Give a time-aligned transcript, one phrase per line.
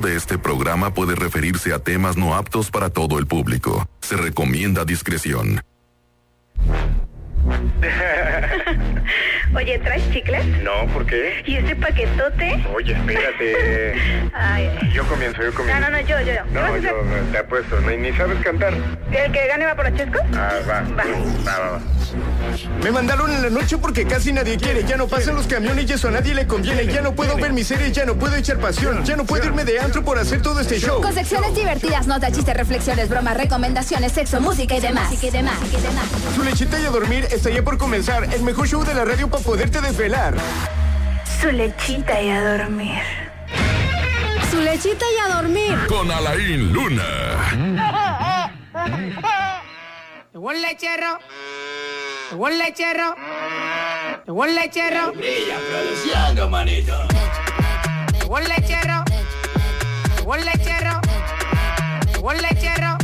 [0.00, 3.88] De este programa puede referirse a temas no aptos para todo el público.
[4.00, 5.60] Se recomienda discreción.
[9.54, 10.44] Oye, ¿traes chicles?
[10.62, 11.42] No, ¿por qué?
[11.46, 12.64] ¿Y ese paquetote?
[12.74, 13.94] Oye, espérate.
[14.34, 14.70] Ay.
[14.92, 15.80] Yo comienzo, yo No, comienzo.
[15.80, 16.42] no, no, yo, yo, yo.
[16.52, 16.82] ¿Qué vas a No, hacer?
[16.82, 18.74] yo te apuesto, ni, ni sabes cantar.
[19.10, 20.20] ¿El que gane va por los chescos?
[20.34, 20.80] Ah, va.
[20.82, 21.04] Va.
[21.46, 21.80] Va, va, va.
[22.82, 24.84] Me mandaron en la noche porque casi nadie quiere.
[24.84, 26.86] Ya no pasan los camiones y eso a nadie le conviene.
[26.86, 29.04] Ya no puedo ver mis series, ya no puedo echar pasión.
[29.04, 31.00] Ya no puedo irme de antro por hacer todo este show.
[31.02, 35.12] Con secciones divertidas, notas, chistes, reflexiones, bromas, recomendaciones, sexo, música y demás.
[35.22, 35.58] y demás.
[35.66, 36.06] y demás.
[36.34, 38.24] Su lechita y a dormir está ya por comenzar.
[38.32, 40.34] El mejor show de la radio para poderte desvelar.
[41.40, 43.02] Su lechita y a dormir.
[44.50, 45.78] Su lechita y a dormir.
[45.88, 47.04] Con Alain Luna.
[50.32, 51.18] Llegó el lechero.
[52.30, 53.14] Llegó el lechero.
[54.26, 55.12] Llegó el lechero.
[55.12, 56.96] Brilla produciendo, manito.
[58.12, 59.04] Llegó el lechero.
[60.16, 61.00] Llegó el lechero.
[62.12, 62.98] Llegó el lechero.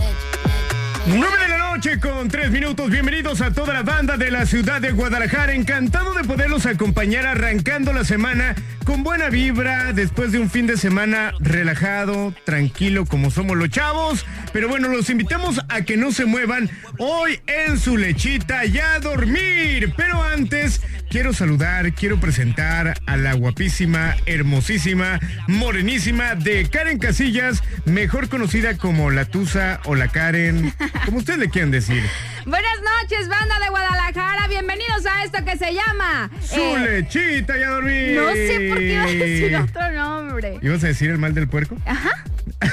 [1.07, 2.89] 9 de la noche con 3 minutos.
[2.89, 5.55] Bienvenidos a toda la banda de la ciudad de Guadalajara.
[5.55, 10.77] Encantado de poderlos acompañar arrancando la semana con buena vibra después de un fin de
[10.77, 14.25] semana relajado, tranquilo como somos los chavos.
[14.53, 18.99] Pero bueno, los invitamos a que no se muevan hoy en su lechita y a
[19.01, 19.93] dormir.
[19.97, 28.29] Pero antes quiero saludar, quiero presentar a la guapísima, hermosísima, morenísima de Karen Casillas, mejor
[28.29, 30.73] conocida como la Tusa o la Karen,
[31.05, 32.03] como ustedes le quieran decir.
[32.47, 34.49] Buenas noches, banda de Guadalajara.
[34.49, 36.31] Bienvenidos a esto que se llama.
[36.43, 38.17] Su eh, lechita y a dormir.
[38.17, 38.35] no
[38.75, 40.59] por qué iba a decir otro nombre.
[40.63, 41.77] ¿Ibas a decir el mal del puerco?
[41.87, 42.25] Ajá.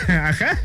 [0.07, 0.57] Ajá.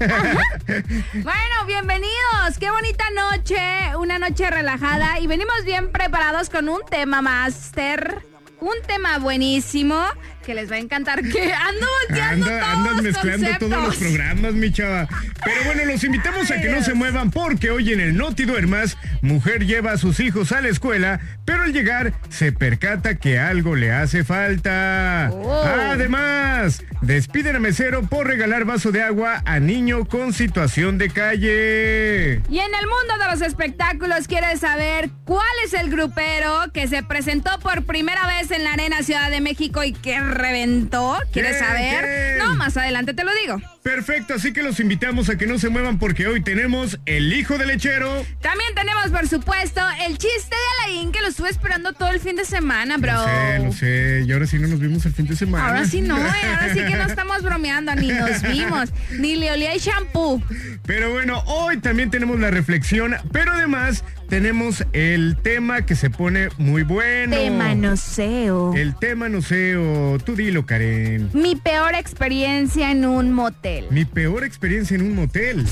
[1.14, 2.58] Bueno, bienvenidos.
[2.58, 3.56] Qué bonita noche.
[3.98, 5.20] Una noche relajada.
[5.20, 8.22] Y venimos bien preparados con un tema máster.
[8.60, 10.02] Un tema buenísimo
[10.46, 11.20] que les va a encantar.
[11.22, 15.08] Que ando volteando Anda- todos andas los mezclando todos los programas, mi chava.
[15.44, 18.46] Pero bueno, los invitamos a que no se muevan porque hoy en el No Te
[18.46, 23.38] Duermas, mujer lleva a sus hijos a la escuela, pero al llegar se percata que
[23.40, 25.30] algo le hace falta.
[25.32, 25.62] Oh.
[25.64, 32.40] Además, despiden a mesero por regalar vaso de agua a niño con situación de calle.
[32.48, 37.02] Y en el mundo de los espectáculos, ¿quieres saber cuál es el grupero que se
[37.02, 41.16] presentó por primera vez en la Arena Ciudad de México y que reventó?
[41.32, 42.38] ¿Quieres saber?
[42.38, 43.60] No, más adelante te lo digo.
[43.82, 47.58] Perfecto, así que los invitamos a que no se muevan porque hoy tenemos el hijo
[47.58, 48.26] del lechero.
[48.40, 52.36] También tenemos, por supuesto, el chiste de Alain que lo estuve esperando todo el fin
[52.36, 53.12] de semana, bro.
[53.12, 54.24] Lo sé, lo sé.
[54.26, 55.68] Y ahora sí no nos vimos el fin de semana.
[55.68, 59.52] Ahora sí no, eh, ahora sí que no estamos bromeando, ni nos vimos, ni le
[59.52, 60.42] olía el shampoo.
[60.84, 66.48] Pero bueno, hoy también tenemos la reflexión, pero además tenemos el tema que se pone
[66.58, 67.36] muy bueno.
[67.36, 68.74] De manoseo.
[68.74, 71.30] El tema no sé, o tú dilo, Karen.
[71.32, 73.86] Mi peor experiencia en un motel.
[73.90, 75.66] Mi peor experiencia en un motel.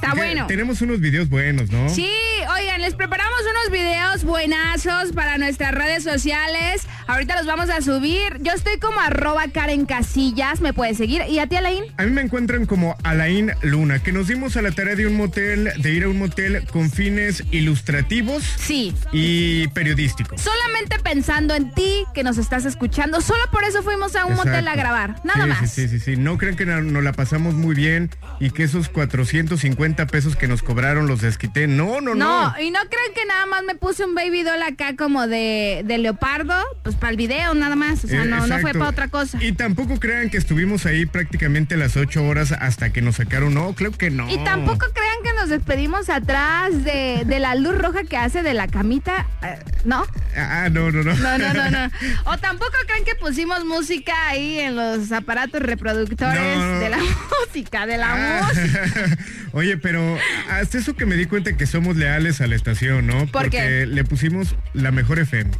[0.00, 0.46] Está bueno.
[0.46, 1.88] Tenemos unos videos buenos, ¿no?
[1.88, 2.08] Sí,
[2.56, 6.86] oigan, les preparamos unos videos buenazos para nuestras redes sociales.
[7.08, 8.38] Ahorita los vamos a subir.
[8.40, 11.22] Yo estoy como arroba Karen Casillas, me puedes seguir.
[11.28, 11.84] ¿Y a ti, Alain?
[11.96, 15.16] A mí me encuentran como Alain Luna, que nos dimos a la tarea de un
[15.16, 18.94] motel, de ir a un motel con fines ilustrativos Sí.
[19.12, 20.40] y periodísticos.
[20.40, 23.20] Solamente pensando en ti que nos estás escuchando.
[23.20, 25.16] Solo por eso fuimos a un motel a grabar.
[25.24, 25.70] Nada Sí, más.
[25.72, 26.16] Sí, sí, sí, sí.
[26.16, 30.48] No crean que no- nos la pasamos muy bien y que esos 450 pesos que
[30.48, 31.66] nos cobraron los desquité.
[31.66, 32.50] No, no, no.
[32.50, 35.82] No, y no crean que nada más me puse un baby doll acá como de,
[35.84, 38.04] de leopardo, pues para el video nada más.
[38.04, 39.42] O sea, Eh, no, no fue para otra cosa.
[39.42, 43.54] Y tampoco crean que estuvimos ahí prácticamente las 8 horas hasta que nos sacaron.
[43.54, 44.28] No, creo que no.
[44.30, 48.54] Y tampoco crean que nos despedimos atrás de, de la luz roja que hace de
[48.54, 50.04] la camita, eh, ¿no?
[50.36, 51.14] Ah, no, no, no.
[51.14, 51.90] No, no, no, no.
[52.26, 56.78] O tampoco crean que pusimos música ahí en los aparatos reproductores No.
[56.80, 56.98] de la
[57.46, 58.08] música, de la
[58.40, 58.48] Ah.
[58.48, 59.16] música.
[59.52, 60.18] Oye, pero
[60.50, 63.18] hasta eso que me di cuenta que somos leales a la estación, ¿no?
[63.26, 63.86] ¿Por Porque qué?
[63.86, 65.50] le pusimos la mejor FM.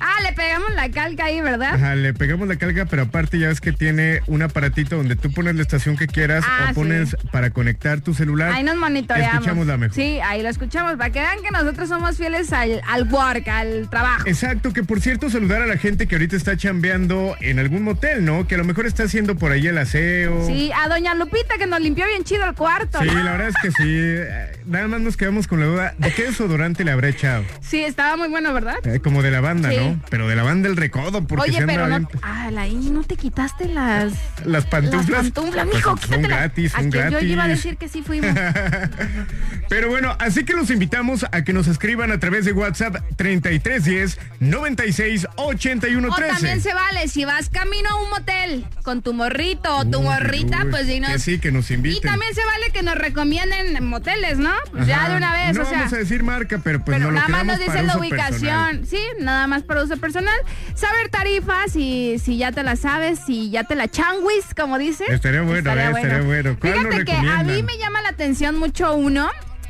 [0.00, 1.74] Ah, le pegamos la calca ahí, ¿verdad?
[1.74, 5.32] Ajá, le pegamos la carga, pero aparte ya ves que tiene un aparatito donde tú
[5.32, 7.16] pones la estación que quieras Ah, o pones sí.
[7.32, 8.52] para conectar tu celular.
[8.52, 9.34] Ahí nos monitoreamos.
[9.34, 9.94] Escuchamos la mejor.
[9.94, 13.88] Sí, ahí lo escuchamos, para que vean que nosotros somos fieles al, al work, al
[13.90, 14.26] trabajo.
[14.26, 18.24] Exacto, que por cierto saludar a la gente que ahorita está chambeando en algún motel,
[18.24, 18.46] ¿no?
[18.46, 20.46] Que a lo mejor está haciendo por ahí el aseo.
[20.46, 22.98] Sí, a doña Lupita que nos limpió bien chido el cuarto.
[23.00, 23.22] Sí, ¿no?
[23.22, 24.57] la verdad es que sí.
[24.68, 27.42] Nada más nos quedamos con la duda de qué desodorante le habrá echado.
[27.62, 28.74] Sí, estaba muy bueno, ¿verdad?
[28.86, 29.76] Eh, como de la banda, Sí.
[29.78, 29.98] ¿no?
[30.10, 31.96] Pero de la banda el recodo, porque Oye, se pero no.
[31.98, 34.12] bien- Ah, ahí no te quitaste las.
[34.44, 35.24] Las pantuflas.
[35.24, 36.28] Las pantuflas, Pues mijo, son quítatelas.
[36.28, 37.64] gratis, son que Yo iba a gratis.
[37.64, 38.30] decir que sí fuimos.
[39.68, 44.18] Pero bueno, así que los invitamos a que nos escriban a través de WhatsApp 3310
[44.40, 46.60] 96 81 O también 13.
[46.60, 50.64] se vale, si vas camino a un motel con tu morrito o tu Uy, morrita,
[50.64, 51.10] uy, pues dinos.
[51.10, 51.98] que sí, que nos inviten.
[51.98, 54.50] Y también se vale que nos recomienden moteles, ¿no?
[54.70, 55.78] Pues ya de una vez, No o sea.
[55.78, 58.40] vamos a decir marca, pero pues pero no lo nada más nos dicen la ubicación,
[58.78, 58.86] personal.
[58.86, 60.34] sí, nada más para uso personal.
[60.74, 65.04] Saber tarifas y si ya te la sabes, si ya te la changuis, como dice.
[65.08, 66.56] Estaría bueno, eh, estaría bueno.
[66.60, 69.28] ¿Cuál nos Fíjate que a mí me llama la atención mucho uno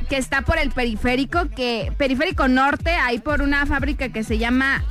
[0.09, 4.83] que está por el periférico, que periférico norte, ahí por una fábrica que se llama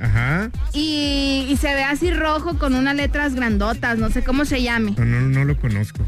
[0.00, 0.50] Ajá.
[0.72, 4.94] y, y se ve así rojo con unas letras grandotas, no sé cómo se llame.
[4.96, 6.04] No, no, no lo conozco.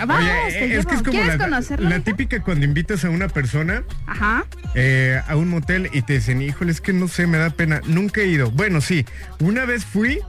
[0.00, 0.88] Ah, Vamos, Oye, te es llevo.
[0.88, 1.88] que es como ¿Quieres la, conocerlo?
[1.88, 4.44] la típica cuando invitas a una persona Ajá.
[4.74, 7.80] eh, a un motel y te dicen, híjole, es que no sé, me da pena.
[7.86, 8.50] Nunca he ido.
[8.50, 9.04] Bueno, sí,
[9.40, 10.20] una vez fui,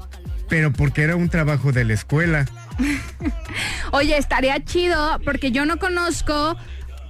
[0.50, 2.46] pero porque era un trabajo de la escuela.
[3.92, 6.56] Oye, estaría chido porque yo no conozco,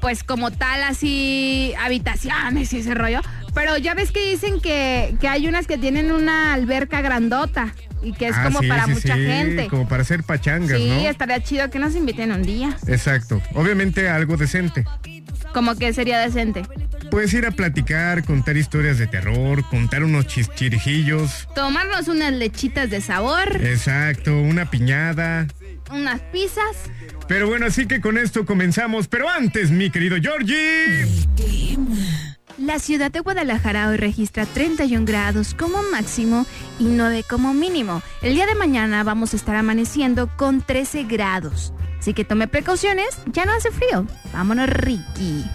[0.01, 3.21] pues como tal, así habitaciones y ese rollo.
[3.53, 8.13] Pero ya ves que dicen que, que hay unas que tienen una alberca grandota y
[8.13, 9.67] que es Ah, como sí, para sí, mucha sí, gente.
[9.67, 11.09] Como para hacer pachangas, Sí, ¿no?
[11.09, 12.75] estaría chido que nos inviten un día.
[12.87, 13.41] Exacto.
[13.53, 14.85] Obviamente algo decente.
[15.53, 16.63] Como que sería decente.
[17.11, 21.47] Puedes ir a platicar, contar historias de terror, contar unos chichirijillos.
[21.55, 25.47] Tomarnos unas lechitas de sabor, Exacto, una piñada.
[25.91, 26.75] unas pizzas.
[27.27, 29.07] Pero bueno, así que con esto comenzamos.
[29.07, 31.05] Pero antes, mi querido Georgie.
[32.59, 36.45] La ciudad de Guadalajara hoy registra 31 grados como máximo
[36.77, 38.01] y 9 como mínimo.
[38.21, 41.73] El día de mañana vamos a estar amaneciendo con 13 grados.
[41.99, 44.05] Así que tome precauciones, ya no hace frío.
[44.33, 45.45] Vámonos, Ricky.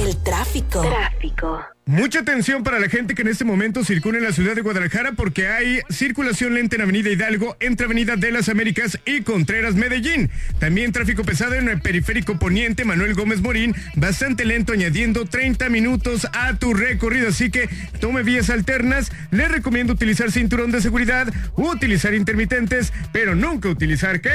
[0.00, 0.80] El tráfico.
[0.80, 1.60] Tráfico.
[1.90, 5.10] Mucha atención para la gente que en este momento circula en la ciudad de Guadalajara
[5.10, 10.30] porque hay circulación lenta en Avenida Hidalgo, entre Avenida de las Américas y Contreras Medellín.
[10.60, 16.28] También tráfico pesado en el periférico poniente Manuel Gómez Morín, bastante lento añadiendo 30 minutos
[16.32, 17.30] a tu recorrido.
[17.30, 19.10] Así que tome vías alternas.
[19.32, 21.26] Le recomiendo utilizar cinturón de seguridad,
[21.56, 24.30] utilizar intermitentes, pero nunca utilizar qué.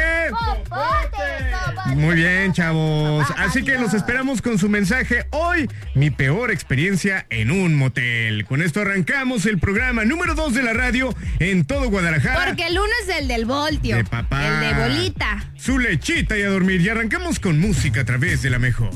[1.96, 3.26] Muy bien, chavos.
[3.38, 8.46] Así que los esperamos con su mensaje hoy, mi peor experiencia en un motel.
[8.46, 12.46] Con esto arrancamos el programa número 2 de la radio en todo Guadalajara.
[12.46, 13.98] Porque el uno es el del voltio.
[13.98, 14.48] De papá.
[14.48, 15.46] El de bolita.
[15.56, 16.82] Su lechita y a dormir.
[16.82, 18.92] Y arrancamos con música a través de la mejor.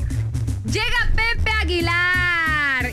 [0.64, 2.39] Llega Pepe Aguilar.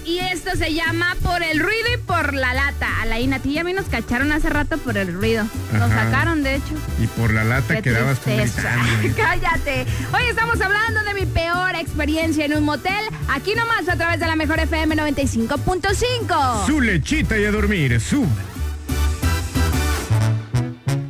[0.08, 2.88] Y esto se llama Por el ruido y por la lata.
[3.02, 5.46] A la a ti y a mí nos cacharon hace rato por el ruido.
[5.74, 6.06] Nos Ajá.
[6.06, 6.74] sacaron, de hecho.
[7.04, 8.74] Y por la lata Qué quedabas tristeza.
[9.02, 9.18] gritando.
[9.22, 9.86] Cállate.
[10.14, 13.04] Hoy estamos hablando de mi peor experiencia en un motel.
[13.28, 16.66] Aquí nomás a través de la mejor FM 95.5.
[16.68, 18.00] Su lechita y a dormir.
[18.00, 18.26] Su.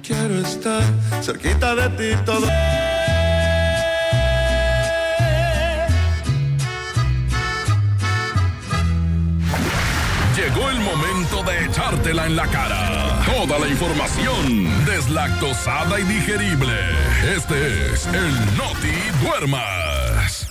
[0.02, 0.82] Quiero estar
[1.22, 2.48] cerquita de ti todo.
[10.38, 13.24] Llegó el momento de echártela en la cara.
[13.26, 16.76] Toda la información deslactosada y digerible.
[17.36, 18.94] Este es el Noti
[19.24, 20.48] Duermas.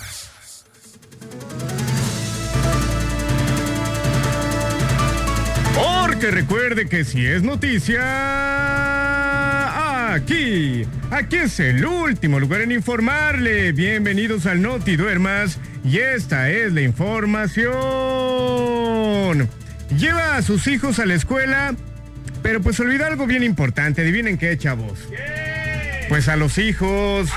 [5.77, 8.03] Porque recuerde que si es noticia,
[10.15, 13.70] aquí, aquí es el último lugar en informarle.
[13.70, 17.67] Bienvenidos al Noti Duermas y esta es la información.
[19.90, 21.74] Lleva a sus hijos a la escuela,
[22.43, 24.02] pero pues olvida algo bien importante.
[24.02, 25.08] Adivinen qué, chavos.
[26.08, 27.31] Pues a los hijos.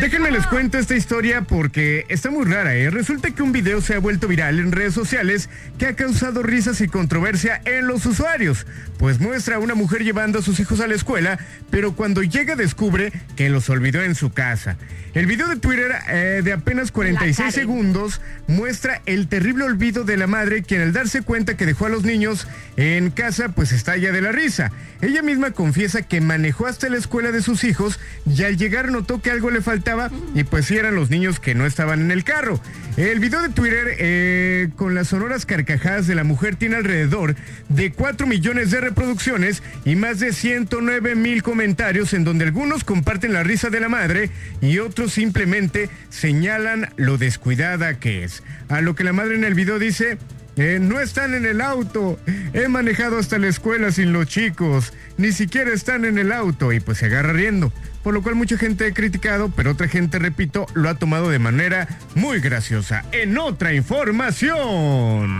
[0.00, 2.90] Déjenme les cuento esta historia porque está muy rara, ¿eh?
[2.90, 6.80] Resulta que un video se ha vuelto viral en redes sociales que ha causado risas
[6.80, 8.66] y controversia en los usuarios.
[8.98, 11.38] Pues muestra a una mujer llevando a sus hijos a la escuela,
[11.70, 14.76] pero cuando llega descubre que los olvidó en su casa.
[15.12, 20.26] El video de Twitter eh, de apenas 46 segundos muestra el terrible olvido de la
[20.26, 22.46] madre quien al darse cuenta que dejó a los niños
[22.76, 24.70] en casa pues estalla de la risa.
[25.02, 29.20] Ella misma confiesa que manejó hasta la escuela de sus hijos y al llegar notó
[29.20, 32.24] que algo le faltaba y pues sí eran los niños que no estaban en el
[32.24, 32.60] carro.
[32.96, 37.34] El video de Twitter eh, con las sonoras carcajadas de la mujer tiene alrededor
[37.68, 43.32] de 4 millones de reproducciones y más de 109 mil comentarios en donde algunos comparten
[43.32, 48.42] la risa de la madre y otros simplemente señalan lo descuidada que es.
[48.68, 50.18] A lo que la madre en el video dice,
[50.56, 52.18] Eh, no están en el auto.
[52.52, 54.92] He manejado hasta la escuela sin los chicos.
[55.16, 56.72] Ni siquiera están en el auto.
[56.72, 57.72] Y pues se agarra riendo.
[58.02, 61.38] Por lo cual mucha gente ha criticado, pero otra gente, repito, lo ha tomado de
[61.38, 63.04] manera muy graciosa.
[63.12, 65.38] En otra información.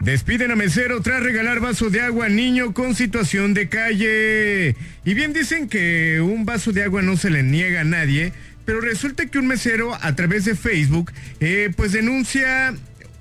[0.00, 4.76] Despiden a mesero tras regalar vaso de agua a niño con situación de calle.
[5.04, 8.32] Y bien dicen que un vaso de agua no se le niega a nadie,
[8.64, 12.74] pero resulta que un mesero a través de Facebook eh, pues denuncia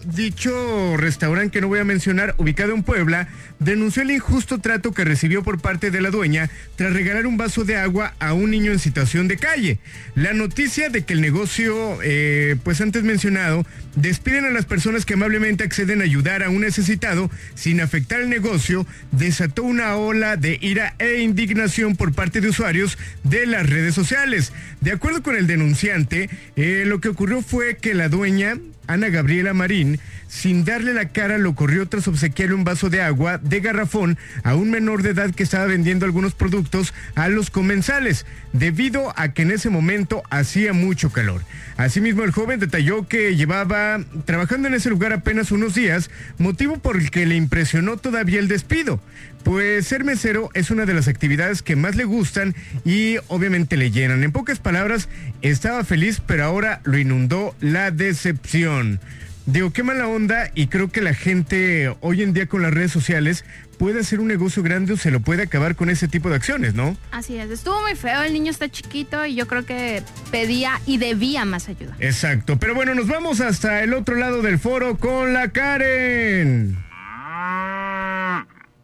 [0.06, 3.28] dicho restaurante que no voy a mencionar, ubicado en Puebla,
[3.60, 7.64] denunció el injusto trato que recibió por parte de la dueña tras regalar un vaso
[7.64, 9.80] de agua a un niño en situación de calle.
[10.16, 15.14] La noticia de que el negocio, eh, pues antes mencionado, despiden a las personas que
[15.14, 20.58] amablemente acceden a ayudar a un necesitado sin afectar el negocio, desató una ola de
[20.62, 24.54] ira e indignación por parte de usuarios de las redes sociales.
[24.82, 29.54] De acuerdo con el denunciante, eh, lo que ocurrió fue que la dueña Ana Gabriela
[29.54, 30.00] Marín,
[30.34, 34.56] sin darle la cara, lo corrió tras obsequiarle un vaso de agua de garrafón a
[34.56, 39.44] un menor de edad que estaba vendiendo algunos productos a los comensales, debido a que
[39.44, 41.44] en ese momento hacía mucho calor.
[41.78, 46.10] Asimismo, el joven detalló que llevaba trabajando en ese lugar apenas unos días,
[46.40, 49.00] motivo por el que le impresionó todavía el despido.
[49.44, 53.92] Pues ser mesero es una de las actividades que más le gustan y obviamente le
[53.92, 54.24] llenan.
[54.24, 55.10] En pocas palabras,
[55.44, 59.00] estaba feliz, pero ahora lo inundó la decepción.
[59.46, 62.92] Digo, qué mala onda y creo que la gente hoy en día con las redes
[62.92, 63.44] sociales
[63.78, 66.76] puede hacer un negocio grande o se lo puede acabar con ese tipo de acciones,
[66.76, 66.96] ¿no?
[67.12, 70.98] Así es, estuvo muy feo, el niño está chiquito y yo creo que pedía y
[70.98, 71.94] debía más ayuda.
[72.00, 76.78] Exacto, pero bueno, nos vamos hasta el otro lado del foro con la Karen.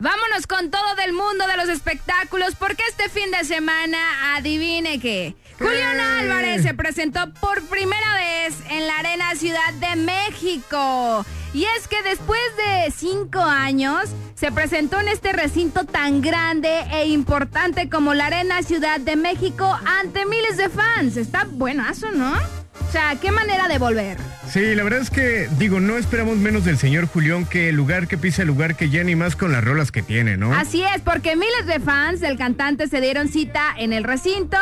[0.02, 3.98] Vámonos con todo del mundo de los espectáculos, porque este fin de semana,
[4.38, 5.36] adivine qué.
[5.58, 11.26] Julián Álvarez se presentó por primera vez en la Arena Ciudad de México.
[11.54, 17.08] Y es que después de cinco años se presentó en este recinto tan grande e
[17.08, 21.18] importante como la Arena Ciudad de México ante miles de fans.
[21.18, 22.59] Está buenazo, ¿no?
[22.88, 24.18] O sea, qué manera de volver.
[24.52, 28.08] Sí, la verdad es que, digo, no esperamos menos del señor Julián que el lugar
[28.08, 30.54] que pisa el lugar que ya ni más con las rolas que tiene, ¿no?
[30.54, 34.58] Así es, porque miles de fans del cantante se dieron cita en el recinto.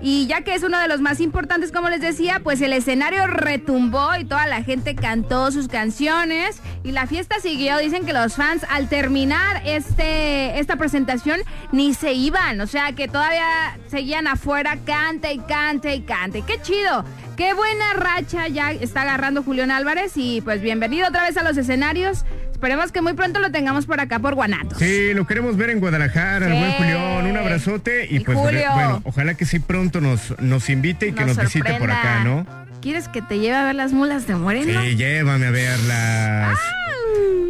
[0.00, 3.26] Y ya que es uno de los más importantes, como les decía, pues el escenario
[3.26, 7.78] retumbó y toda la gente cantó sus canciones y la fiesta siguió.
[7.78, 11.40] Dicen que los fans al terminar este, esta presentación
[11.72, 16.42] ni se iban, o sea que todavía seguían afuera, cante y cante y cante.
[16.42, 17.04] ¡Qué chido!
[17.38, 21.56] Qué buena racha ya está agarrando Julián Álvarez y pues bienvenido otra vez a los
[21.56, 22.24] escenarios.
[22.50, 24.76] Esperemos que muy pronto lo tengamos por acá por Guanatos.
[24.76, 27.26] Sí, lo queremos ver en Guadalajara, el buen Julián.
[27.26, 28.72] Un abrazote y, Y pues Julio.
[28.74, 32.44] bueno, ojalá que sí pronto nos, nos invite y que nos, visite por acá, ¿no?
[32.80, 34.80] ¿Quieres que te lleve a ver las mulas de Moreno?
[34.82, 36.58] Sí, llévame a verlas.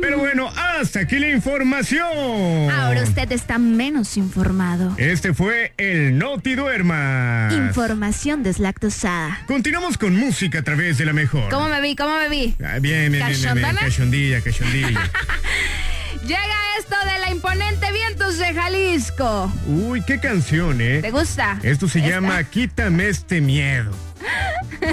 [0.00, 2.70] Pero bueno, hasta aquí la información.
[2.70, 4.94] Ahora usted está menos informado.
[4.96, 7.48] Este fue el Noti Duerma.
[7.52, 9.40] Información deslactosada.
[9.46, 11.50] Continuamos con música a través de la mejor.
[11.50, 11.94] ¿Cómo me vi?
[11.94, 12.54] ¿Cómo me vi?
[12.64, 13.76] Ah, bien, bien, bien, bien.
[13.76, 14.88] Cachondilla, cachondilla.
[16.26, 19.52] Llega esto de la imponente Vientos de Jalisco.
[19.66, 21.00] Uy, qué canción, ¿eh?
[21.02, 21.58] ¿Te gusta?
[21.62, 22.10] Esto se Esta.
[22.10, 23.92] llama Quítame este miedo.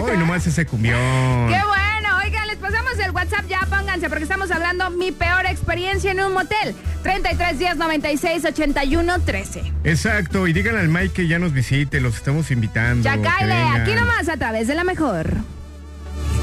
[0.02, 1.00] Hoy nomás ese cumbión.
[1.48, 6.12] Qué bueno, oigan, les pasamos el WhatsApp ya, pónganse, porque estamos hablando mi peor experiencia
[6.12, 6.76] en un motel.
[7.04, 9.74] 33 días 96 81 13.
[9.84, 13.04] Exacto, y díganle al Mike que ya nos visite, los estamos invitando.
[13.04, 13.82] Ya vengan.
[13.82, 15.30] aquí nomás a través de la mejor.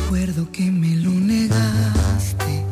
[0.04, 2.71] Recuerdo que me lo negaste.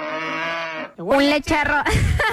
[0.97, 1.83] Un lecharro.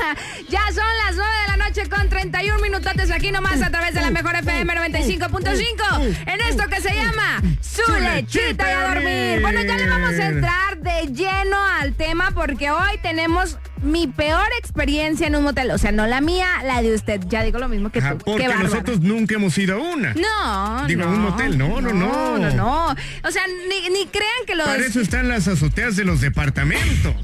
[0.48, 4.00] ya son las 9 de la noche con 31 minutotes aquí nomás a través de
[4.00, 9.40] la mejor FM 95.5 en esto que se llama Su lechita y a dormir.
[9.40, 14.46] Bueno, ya le vamos a entrar de lleno al tema porque hoy tenemos mi peor
[14.58, 15.70] experiencia en un motel.
[15.70, 17.20] O sea, no la mía, la de usted.
[17.28, 18.18] Ya digo lo mismo que tú.
[18.18, 20.14] porque Qué nosotros nunca hemos ido a una.
[20.14, 21.12] No, Digo, a no.
[21.12, 22.38] un motel, no, no, no.
[22.38, 22.86] No, no.
[23.24, 24.66] O sea, ni, ni crean que los...
[24.66, 27.14] Para eso están las azoteas de los departamentos.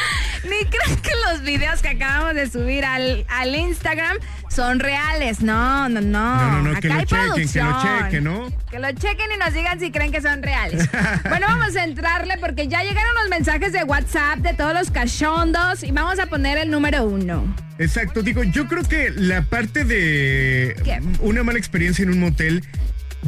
[0.44, 4.16] Ni crean que los videos que acabamos de subir al, al Instagram
[4.48, 5.40] son reales.
[5.42, 6.36] No, no, no.
[6.36, 7.76] No, no, no, Acá lo hay chequen, que lo producción.
[8.04, 8.52] chequen, ¿no?
[8.70, 10.88] Que lo chequen y nos digan si creen que son reales.
[11.28, 15.82] bueno, vamos a entrarle porque ya llegaron los mensajes de WhatsApp de todos los cachondos
[15.82, 17.54] y vamos a poner el número uno.
[17.78, 21.00] Exacto, digo, yo creo que la parte de ¿Qué?
[21.20, 22.64] una mala experiencia en un motel,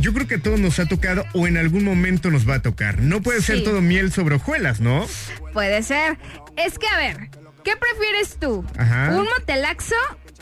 [0.00, 2.62] yo creo que a todos nos ha tocado o en algún momento nos va a
[2.62, 3.00] tocar.
[3.00, 3.64] No puede ser Sí.
[3.64, 5.06] todo miel sobre hojuelas, ¿no?
[5.52, 6.18] Puede ser.
[6.56, 7.30] Es que, a ver,
[7.64, 8.64] ¿qué prefieres tú?
[8.76, 9.10] Ajá.
[9.16, 9.94] ¿Un motelaxo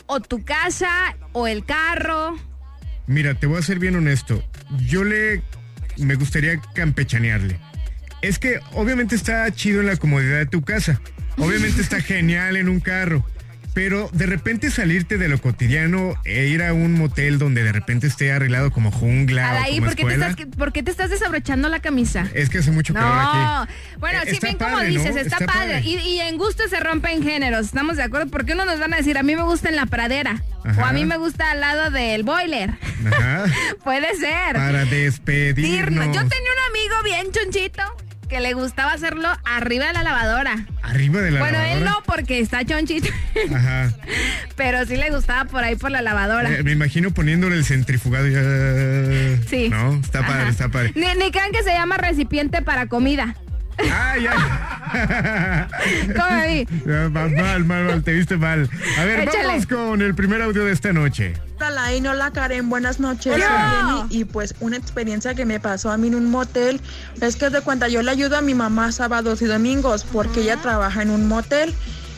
[0.05, 2.37] o tu casa o el carro?
[3.07, 4.43] Mira, te voy a ser bien honesto.
[4.85, 5.41] Yo le
[5.97, 7.59] me gustaría campechanearle.
[8.21, 10.99] Es que obviamente está chido en la comodidad de tu casa.
[11.37, 13.25] Obviamente está genial en un carro.
[13.77, 18.07] Pero de repente salirte de lo cotidiano e ir a un motel donde de repente
[18.07, 21.69] esté arreglado como jungla o como ¿por qué, te estás, ¿por qué te estás desabrochando
[21.69, 22.27] la camisa?
[22.33, 23.71] es que hace mucho calor No, aquí.
[23.99, 25.21] bueno, Eh, sí, bien como dices, ¿no?
[25.21, 25.73] está, Está padre.
[25.75, 25.81] padre.
[25.85, 28.31] Y, y en gusto se rompen géneros, ¿estamos de acuerdo?
[28.31, 30.41] Porque uno nos van a decir, a mí me gusta en la pradera,
[30.75, 32.71] o a mí me gusta al lado del boiler.
[33.05, 33.45] Ajá.
[33.83, 34.53] Puede ser.
[34.55, 35.71] Para despedirnos.
[35.71, 36.05] Dirnos.
[36.07, 37.83] Yo tenía un amigo bien chonchito
[38.27, 40.65] que le gustaba hacerlo arriba de la lavadora.
[40.81, 41.91] Arriba de la bueno, él lavadora.
[41.91, 43.09] no porque está chonchito,
[43.53, 43.91] Ajá.
[44.55, 46.49] pero sí le gustaba por ahí por la lavadora.
[46.51, 48.27] Eh, me imagino poniéndole el centrifugado.
[48.27, 48.41] ya.
[49.49, 49.69] Sí.
[49.69, 50.91] No, está padre, está padre.
[50.95, 53.35] Ni, ni crean que se llama recipiente para comida.
[53.91, 55.69] Ah, ya.
[56.07, 56.67] Come ahí.
[56.85, 58.69] Mal, mal, mal, mal, te viste mal.
[58.97, 59.47] A ver, Échale.
[59.47, 61.33] vamos con el primer audio de esta noche.
[61.59, 63.33] Hola, y hola Karen, buenas noches.
[63.35, 63.47] Hola.
[63.81, 66.79] Soy Jenny, y pues una experiencia que me pasó a mí en un motel
[67.21, 70.57] es que de cuenta yo le ayudo a mi mamá sábados y domingos porque ella
[70.57, 71.73] trabaja en un motel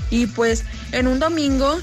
[0.09, 1.79] y pues en un domingo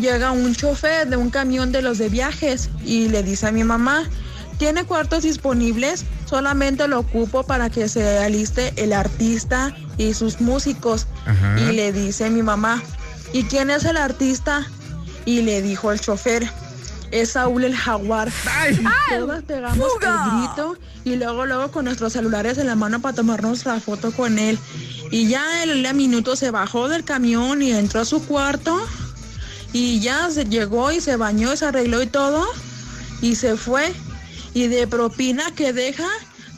[0.00, 3.64] llega un chofer de un camión de los de viajes y le dice a mi
[3.64, 4.04] mamá,
[4.58, 6.04] tiene cuartos disponibles,
[6.34, 11.06] solamente lo ocupo para que se aliste el artista y sus músicos.
[11.26, 11.60] Ajá.
[11.60, 12.82] Y le dice mi mamá,
[13.32, 14.66] ¿y quién es el artista?
[15.26, 16.50] Y le dijo el chofer,
[17.12, 18.32] es Saúl el jaguar.
[19.46, 23.78] Pegamos el grito y luego, luego con nuestros celulares en la mano para tomarnos la
[23.78, 24.58] foto con él.
[25.12, 28.84] Y ya el a minuto se bajó del camión y entró a su cuarto
[29.72, 32.44] y ya se llegó y se bañó y se arregló y todo
[33.22, 33.94] y se fue.
[34.54, 36.08] Y de propina que deja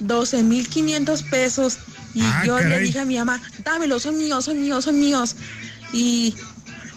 [0.00, 1.78] 12.500 pesos.
[2.14, 5.36] Y Ah, yo le dije a mi mamá, dámelos, son míos, son míos, son míos.
[5.92, 6.34] Y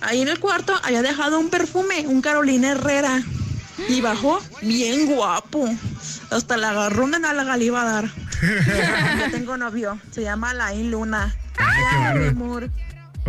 [0.01, 3.21] ahí en el cuarto había dejado un perfume, un Carolina Herrera.
[3.87, 5.69] Y bajó bien guapo.
[6.31, 8.11] Hasta la agarró una nalga le iba a dar.
[9.19, 11.35] Yo tengo novio, se llama Laín Luna.
[11.57, 12.69] Ay, amor.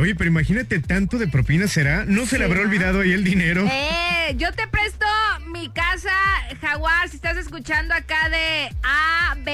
[0.00, 2.06] Oye, pero imagínate tanto de propina será.
[2.06, 3.68] ¿No se le habrá olvidado ahí el dinero?
[3.70, 5.04] Eh, yo te presto
[5.52, 6.08] mi casa,
[6.62, 9.52] Jaguar, si estás escuchando acá de A, B,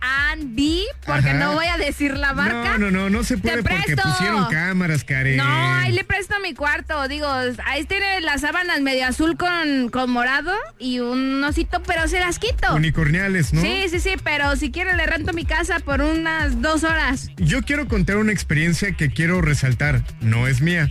[0.00, 1.38] and B, porque Ajá.
[1.38, 2.78] no voy a decir la marca.
[2.78, 5.38] No, no, no, no se puede porque pusieron cámaras, Karen.
[5.38, 7.08] No, ahí le presto mi cuarto.
[7.08, 7.26] Digo,
[7.64, 12.38] ahí tiene las sábanas medio azul con, con morado y un osito, pero se las
[12.38, 12.72] quito.
[12.72, 13.62] Unicorniales, ¿no?
[13.62, 17.30] Sí, sí, sí, pero si quiere le rento mi casa por unas dos horas.
[17.36, 19.87] Yo quiero contar una experiencia que quiero resaltar.
[20.20, 20.90] No es mía.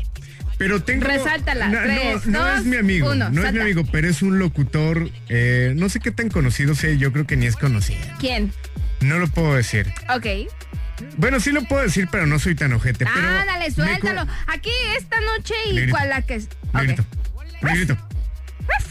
[0.58, 1.06] Pero tengo.
[1.06, 1.70] Resáltala.
[1.70, 3.12] Tres, no dos, es mi amigo.
[3.12, 5.10] uno, no es mi amigo, pero es un locutor.
[5.30, 6.92] eh, no sé qué tan conocido sea.
[6.94, 8.00] Yo creo que ni es conocido.
[8.20, 8.52] ¿Quién?
[9.02, 9.88] No lo puedo decir.
[10.10, 10.26] Ok.
[11.18, 13.06] Bueno, sí lo puedo decir, pero no soy tan ojete.
[13.06, 14.26] pero Ah, dale, me suéltalo.
[14.48, 16.50] Aquí esta noche y la que es.
[16.74, 17.06] Negrito.
[17.36, 17.64] Ok.
[17.64, 17.98] Negrito.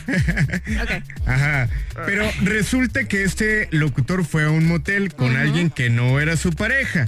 [0.08, 0.90] Ok.
[1.26, 1.68] Ajá.
[2.06, 6.52] Pero resulta que este locutor fue a un motel con alguien que no era su
[6.52, 7.06] pareja.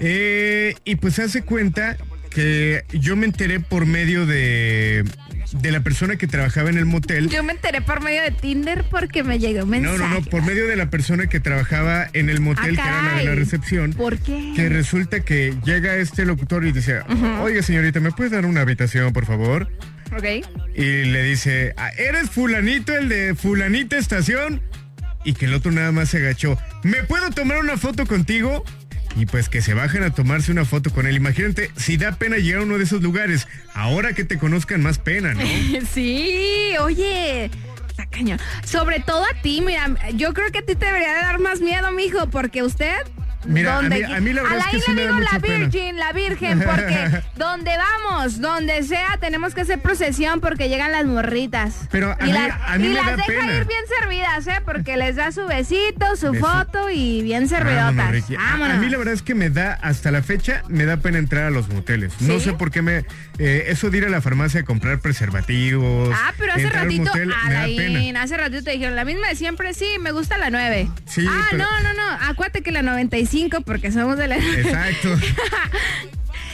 [0.00, 1.96] Eh, y pues se hace cuenta
[2.30, 5.04] que yo me enteré por medio de,
[5.52, 7.28] de la persona que trabajaba en el motel.
[7.28, 9.98] Yo me enteré por medio de Tinder porque me llegó un No, mensaje.
[9.98, 13.02] no, no, por medio de la persona que trabajaba en el motel, Ah, que era
[13.02, 13.92] la de la recepción.
[13.92, 14.52] ¿Por qué?
[14.56, 17.00] Que resulta que llega este locutor y dice,
[17.42, 19.68] oiga señorita, ¿me puedes dar una habitación, por favor?
[20.16, 20.24] Ok.
[20.76, 24.60] Y le dice, "Ah, ¿eres fulanito el de fulanita estación?
[25.24, 26.56] Y que el otro nada más se agachó.
[26.82, 28.64] ¿Me puedo tomar una foto contigo?
[29.16, 31.16] Y pues que se bajen a tomarse una foto con él.
[31.16, 34.98] Imagínate, si da pena llegar a uno de esos lugares, ahora que te conozcan más
[34.98, 35.40] pena, ¿no?
[35.92, 37.50] Sí, oye.
[38.64, 41.60] Sobre todo a ti, mira, yo creo que a ti te debería de dar más
[41.60, 42.96] miedo, mijo, porque usted.
[43.46, 45.28] Mira, a mí- a mí la verdad es Alain que sí le me da digo
[45.32, 45.58] la pena.
[45.58, 51.06] virgin, la virgen, porque donde vamos, donde sea, tenemos que hacer procesión porque llegan las
[51.06, 51.88] morritas.
[51.90, 53.56] Pero a y mí- las, a mí y me las da deja pena.
[53.56, 54.60] ir bien servidas, ¿eh?
[54.64, 56.46] Porque les da su besito, su Beso.
[56.46, 57.96] foto y bien servidotas.
[57.96, 58.30] Vámonos.
[58.30, 58.76] A- Vámonos.
[58.76, 61.44] A, mí la verdad es que me da, hasta la fecha, me da pena entrar
[61.44, 62.12] a los moteles.
[62.20, 63.04] No sé por qué me...
[63.38, 66.10] eh, eso de ir a la farmacia a comprar preservativos.
[66.14, 67.32] Ah, pero hace ratito, motel.
[67.32, 70.90] Alain, hace ratito te dijeron, la misma de siempre, sí, me gusta la 9.
[71.06, 73.20] Sí, ah, pero- no, no, no, acuérdate que la 95
[73.64, 74.36] porque somos de la...
[74.36, 75.08] Exacto.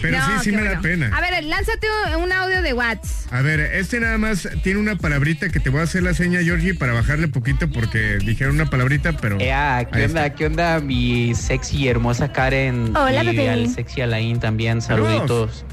[0.02, 1.10] Pero sí, sí me da pena.
[1.16, 1.86] A ver, lánzate
[2.18, 3.32] un- audio de WhatsApp.
[3.32, 6.40] A ver, este nada más tiene una palabrita que te voy a hacer la seña,
[6.42, 9.40] Georgie, para bajarle poquito porque dijeron una palabrita, pero.
[9.40, 10.34] Ea, ahí ¿qué onda?
[10.34, 10.80] ¿Qué onda?
[10.80, 12.94] Mi sexy y hermosa Karen.
[12.94, 13.48] Hola, y bebé.
[13.50, 15.64] al sexy Alain también, saluditos.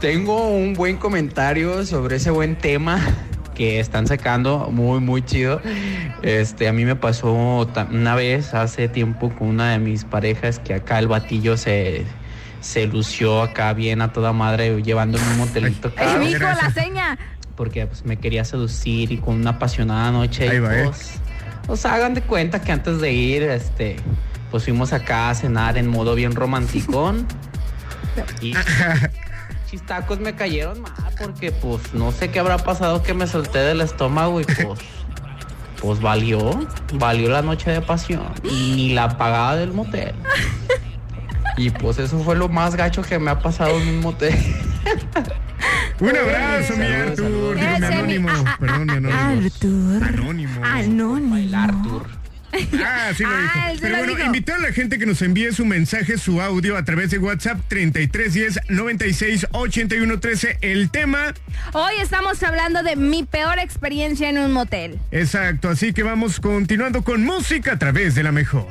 [0.00, 3.00] Tengo un buen comentario sobre ese buen tema
[3.54, 5.60] que están sacando, muy, muy chido.
[6.22, 10.74] Este, a mí me pasó una vez hace tiempo con una de mis parejas que
[10.74, 12.04] acá el batillo se,
[12.60, 17.18] se lució acá bien a toda madre llevándome un motelito Ay, caro mijo, la seña.
[17.56, 20.48] porque pues, me quería seducir y con una apasionada noche.
[20.48, 20.84] Ahí y, va, ¿eh?
[20.84, 21.20] pues,
[21.66, 23.96] pues, hagan de cuenta que antes de ir, este,
[24.50, 27.26] pues fuimos acá a cenar en modo bien romanticón.
[28.40, 28.54] y
[29.78, 33.80] chistacos me cayeron mal porque pues no sé qué habrá pasado que me solté del
[33.80, 34.78] estómago y pues
[35.80, 40.14] pues valió, valió la noche de pasión y ni la pagada del motel.
[41.56, 44.34] Y pues eso fue lo más gacho que me ha pasado en un motel.
[46.00, 47.56] Un abrazo, mi Artur.
[47.56, 48.28] Mi- anónimo.
[48.58, 49.44] Perdón, mi anónimo.
[49.44, 50.04] Artur.
[50.04, 50.64] Anónimo.
[50.64, 51.56] Anónimo.
[51.58, 52.06] Artur.
[52.84, 53.80] Ah, sí lo Ah, dijo.
[53.82, 54.26] Pero lo bueno, dijo.
[54.26, 57.58] invitar a la gente que nos envíe su mensaje, su audio a través de WhatsApp
[57.68, 60.58] 3310 96 81 13.
[60.60, 61.34] El tema,
[61.72, 64.98] Hoy estamos hablando de mi peor experiencia en un motel.
[65.10, 65.68] exacto.
[65.68, 68.68] Así que vamos continuando con música a través de la mejor.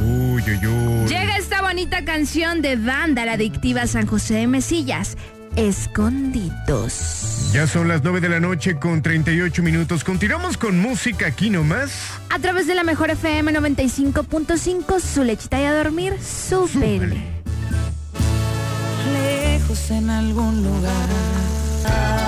[0.00, 1.08] Uy, uy, uy.
[1.08, 5.16] Llega esta bonita canción de banda La Adictiva San José de Mesillas.
[5.58, 7.50] Escondidos.
[7.52, 10.04] Ya son las 9 de la noche con 38 minutos.
[10.04, 11.90] Continuamos con música aquí nomás.
[12.30, 17.12] A través de la mejor FM 95.5, su lechita y a dormir, súper.
[19.12, 22.27] Lejos en algún lugar.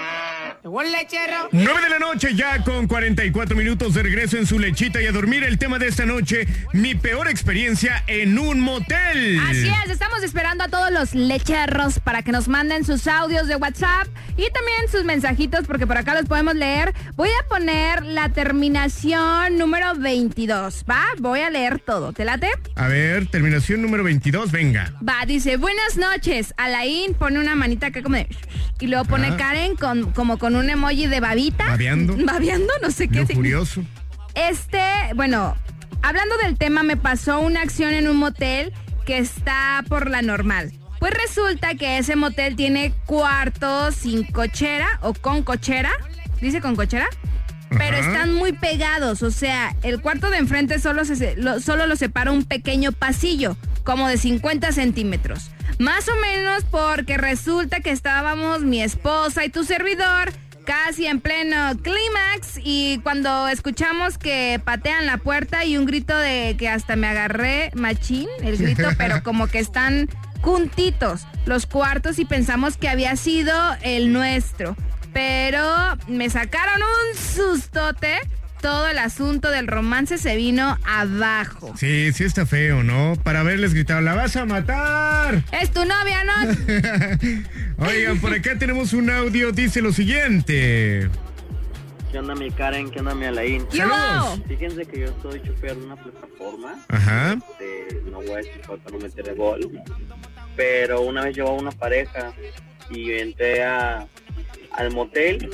[0.63, 1.49] El lechero.
[1.51, 5.11] 9 de la noche ya con 44 minutos de regreso en su lechita y a
[5.11, 5.43] dormir.
[5.43, 9.39] El tema de esta noche, mi peor experiencia en un motel.
[9.49, 13.55] Así es, estamos esperando a todos los lecherros para que nos manden sus audios de
[13.55, 16.93] WhatsApp y también sus mensajitos porque por acá los podemos leer.
[17.15, 21.05] Voy a poner la terminación número 22, ¿va?
[21.17, 22.13] Voy a leer todo.
[22.13, 22.51] ¿Te late?
[22.75, 24.93] A ver, terminación número 22, venga.
[25.07, 26.53] Va, dice, buenas noches.
[26.57, 28.27] Alain pone una manita acá como de...
[28.79, 29.37] Y luego pone Ajá.
[29.37, 31.65] Karen con, como con un emoji de babita.
[31.65, 32.15] Babeando.
[32.25, 33.25] Babeando, no sé qué.
[33.25, 33.83] Furioso.
[34.35, 34.81] Este,
[35.15, 35.55] bueno,
[36.01, 38.73] hablando del tema, me pasó una acción en un motel
[39.05, 40.71] que está por la normal.
[40.99, 45.91] Pues resulta que ese motel tiene cuartos sin cochera o con cochera.
[46.39, 47.07] ¿Dice con cochera?
[47.77, 51.95] Pero están muy pegados, o sea, el cuarto de enfrente solo, se, lo, solo lo
[51.95, 55.51] separa un pequeño pasillo, como de 50 centímetros.
[55.79, 60.31] Más o menos porque resulta que estábamos mi esposa y tu servidor
[60.65, 66.55] casi en pleno clímax y cuando escuchamos que patean la puerta y un grito de
[66.57, 70.07] que hasta me agarré machín, el grito, pero como que están
[70.41, 74.75] juntitos los cuartos y pensamos que había sido el nuestro.
[75.13, 78.19] Pero me sacaron un sustote.
[78.61, 81.73] Todo el asunto del romance se vino abajo.
[81.77, 83.15] Sí, sí está feo, ¿no?
[83.23, 85.43] Para haberles gritado, ¡la vas a matar!
[85.51, 86.33] Es tu novia, ¿no?
[87.87, 91.09] Oigan, por acá tenemos un audio, dice lo siguiente.
[92.11, 92.91] ¿Qué onda mi Karen?
[92.91, 93.65] ¿Qué onda mi Alain?
[93.67, 94.41] ¿Qué Saludos.
[94.47, 96.75] Fíjense que yo soy chofer de una plataforma.
[96.89, 97.33] Ajá.
[97.33, 99.81] Este, no voy a decir para no meter de gol.
[100.57, 102.33] Pero una vez llevaba una pareja
[102.89, 104.07] y entré a,
[104.73, 105.49] al motel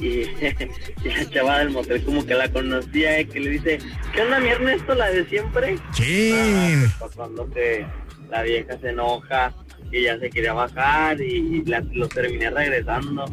[0.00, 3.78] y, y la chava del motel como que la conocía y que le dice,
[4.12, 4.94] ¿qué onda mi Ernesto?
[4.94, 5.76] La de siempre.
[5.92, 6.84] Chin.
[7.00, 7.86] Ah, cuando que
[8.30, 9.52] la vieja se enoja
[9.90, 13.24] y ya se quería bajar y la- lo terminé regresando.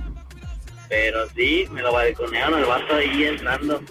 [0.89, 3.81] Pero sí, me lo balconearon el vato ahí entrando.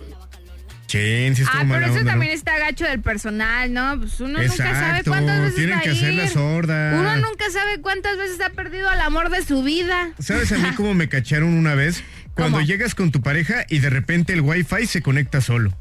[0.90, 2.10] Sí Ah, pero eso onda, ¿no?
[2.10, 3.98] también está gacho del personal, ¿no?
[4.00, 6.28] Pues uno nunca sabe Exacto, cuántas veces tienen va que hacer la ir.
[6.30, 6.98] sorda.
[6.98, 10.10] Uno nunca sabe cuántas veces ha perdido al amor de su vida.
[10.18, 12.02] ¿Sabes a mí cómo me cacharon una vez?
[12.34, 15.76] Cuando llegas con tu pareja y de repente el wifi se conecta solo.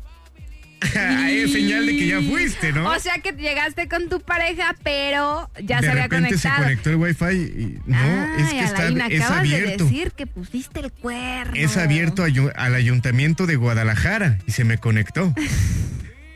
[0.95, 2.89] Ahí es señal de que ya fuiste, ¿no?
[2.89, 6.63] O sea que llegaste con tu pareja, pero ya de se había repente se conectado.
[6.63, 9.83] conectó el wifi y no, es que está Alain, es acabas de abierto.
[9.83, 11.53] decir que pusiste el cuerno.
[11.55, 15.33] Es abierto al ayuntamiento de Guadalajara y se me conectó.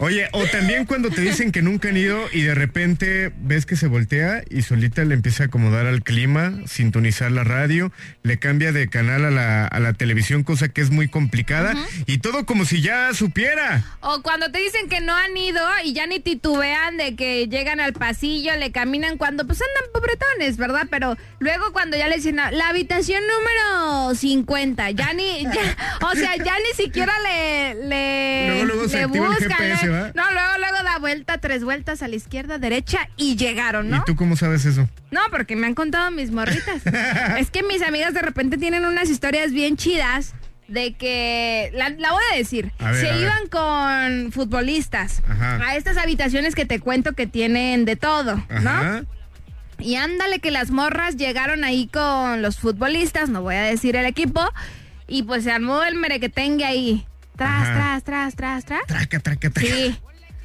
[0.04, 3.78] Oye, o también cuando te dicen que nunca han ido y de repente ves que
[3.78, 7.89] se voltea y solita le empieza a acomodar al clima, sintonizar la radio,
[8.22, 11.74] le cambia de canal a la, a la televisión, cosa que es muy complicada,
[12.06, 13.82] y todo como si ya supiera.
[14.02, 17.80] O cuando te dicen que no han ido y ya ni titubean de que llegan
[17.80, 20.86] al pasillo, le caminan cuando pues andan pobretones, ¿verdad?
[20.92, 26.12] Pero luego cuando ya le dicen "No, la habitación número 50, ya ni, ya- o
[26.13, 29.34] sea, ya ni siquiera le, le, Luego, luego se le activa el.
[29.36, 29.93] GPS.
[29.94, 30.12] ¿Va?
[30.14, 33.98] No, luego, luego da vuelta, tres vueltas a la izquierda, derecha y llegaron, ¿no?
[33.98, 34.90] ¿Y tú cómo sabes eso?
[35.12, 36.82] No, porque me han contado mis morritas.
[37.40, 40.34] es que mis amigas de repente tienen unas historias bien chidas
[40.68, 43.22] de que, la, la voy a decir, A ver, se a ver.
[43.22, 45.58] iban con futbolistas Ajá.
[45.68, 49.06] a estas habitaciones que te cuento que tienen de todo, ¿no?
[49.80, 54.06] Y ándale que las morras llegaron ahí con los futbolistas, no voy a decir el
[54.06, 54.42] equipo,
[55.08, 57.06] y pues se armó el merequetengue ahí.
[57.36, 57.74] Tras, Ajá.
[57.74, 58.88] tras, tras, tras, tras.
[58.88, 59.67] Traca, traca, traca.
[59.67, 59.98] Sí.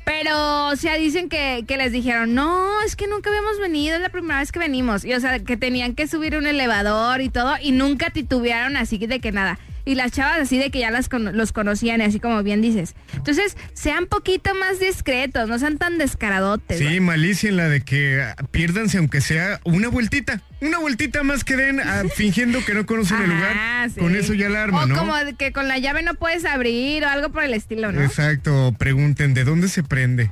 [0.05, 4.01] Pero, o sea, dicen que, que les dijeron, no, es que nunca habíamos venido, es
[4.01, 5.05] la primera vez que venimos.
[5.05, 8.97] Y, o sea, que tenían que subir un elevador y todo, y nunca titubearon así
[8.97, 9.59] de que nada.
[9.89, 12.95] Y las chavas así de que ya las los conocían, así como bien dices.
[13.15, 16.79] Entonces, sean poquito más discretos, no sean tan descaradotes.
[16.79, 20.43] Sí, malicia en la de que piérdanse aunque sea una vueltita.
[20.61, 23.89] Una vueltita más que den ah, fingiendo que no conocen el lugar.
[23.89, 23.99] Sí.
[23.99, 24.99] Con eso ya la arma, O ¿no?
[24.99, 28.03] como que con la llave no puedes abrir o algo por el estilo, ¿no?
[28.03, 30.31] Exacto, pregunten de dónde se prende.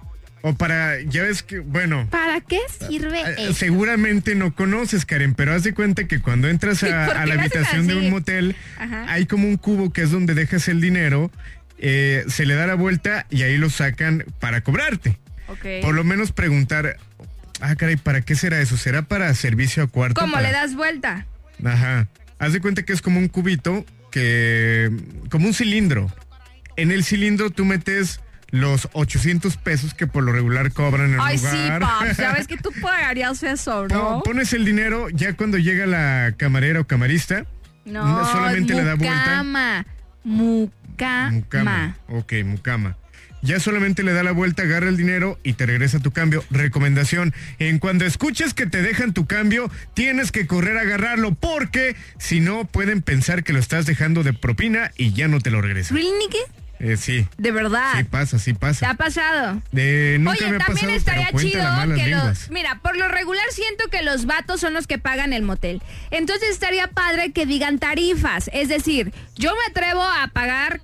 [0.49, 3.55] O para, ya ves que, bueno, ¿Para qué sirve eh, eso?
[3.55, 7.27] seguramente no conoces, Karen, pero haz de cuenta que cuando entras a, ¿por a qué
[7.27, 9.07] la habitación de un motel, Ajá.
[9.13, 11.33] hay como un cubo que es donde dejas el dinero,
[11.79, 15.19] eh, se le da la vuelta y ahí lo sacan para cobrarte.
[15.49, 15.83] Ok.
[15.83, 16.97] Por lo menos preguntar,
[17.61, 18.77] ah, caray, ¿para qué será eso?
[18.77, 20.21] ¿Será para servicio a cuarto?
[20.21, 21.27] ¿Cómo Para- le das vuelta?
[21.65, 22.07] Ajá.
[22.39, 24.93] Haz de cuenta que es como un cubito que.
[25.29, 26.09] como un cilindro.
[26.77, 28.21] En el cilindro tú metes
[28.61, 31.81] los 800 pesos que por lo regular cobran en el Ay, sí, lugar.
[31.81, 34.23] paps, sabes que tú pagarías eso, ¿no?
[34.25, 37.45] Pones el dinero, ya cuando llega la camarera o camarista,
[37.85, 39.15] No, solamente le da vuelta.
[39.43, 39.87] mucama.
[40.25, 41.31] Mucama.
[41.31, 41.97] Mucama.
[42.09, 42.97] Ok, mucama.
[43.43, 46.43] Ya solamente le da la vuelta, agarra el dinero y te regresa tu cambio.
[46.51, 51.95] Recomendación, en cuando escuches que te dejan tu cambio, tienes que correr a agarrarlo porque
[52.19, 55.61] si no pueden pensar que lo estás dejando de propina y ya no te lo
[55.61, 55.97] regresan.
[55.97, 56.39] ¿Really, Nicky?
[56.79, 57.93] Eh, sí, De verdad.
[57.97, 58.91] sí pasa, sí ¿Te pasa.
[58.91, 59.63] ha pasado?
[59.73, 62.51] De, nunca Oye, me ha también pasado, estaría chido que los...
[62.51, 65.83] Mira, por lo regular siento que los vatos son los que pagan el motel.
[66.11, 68.51] Entonces estaría padre que digan tarifas.
[68.53, 70.81] Es decir, yo me atrevo a pagar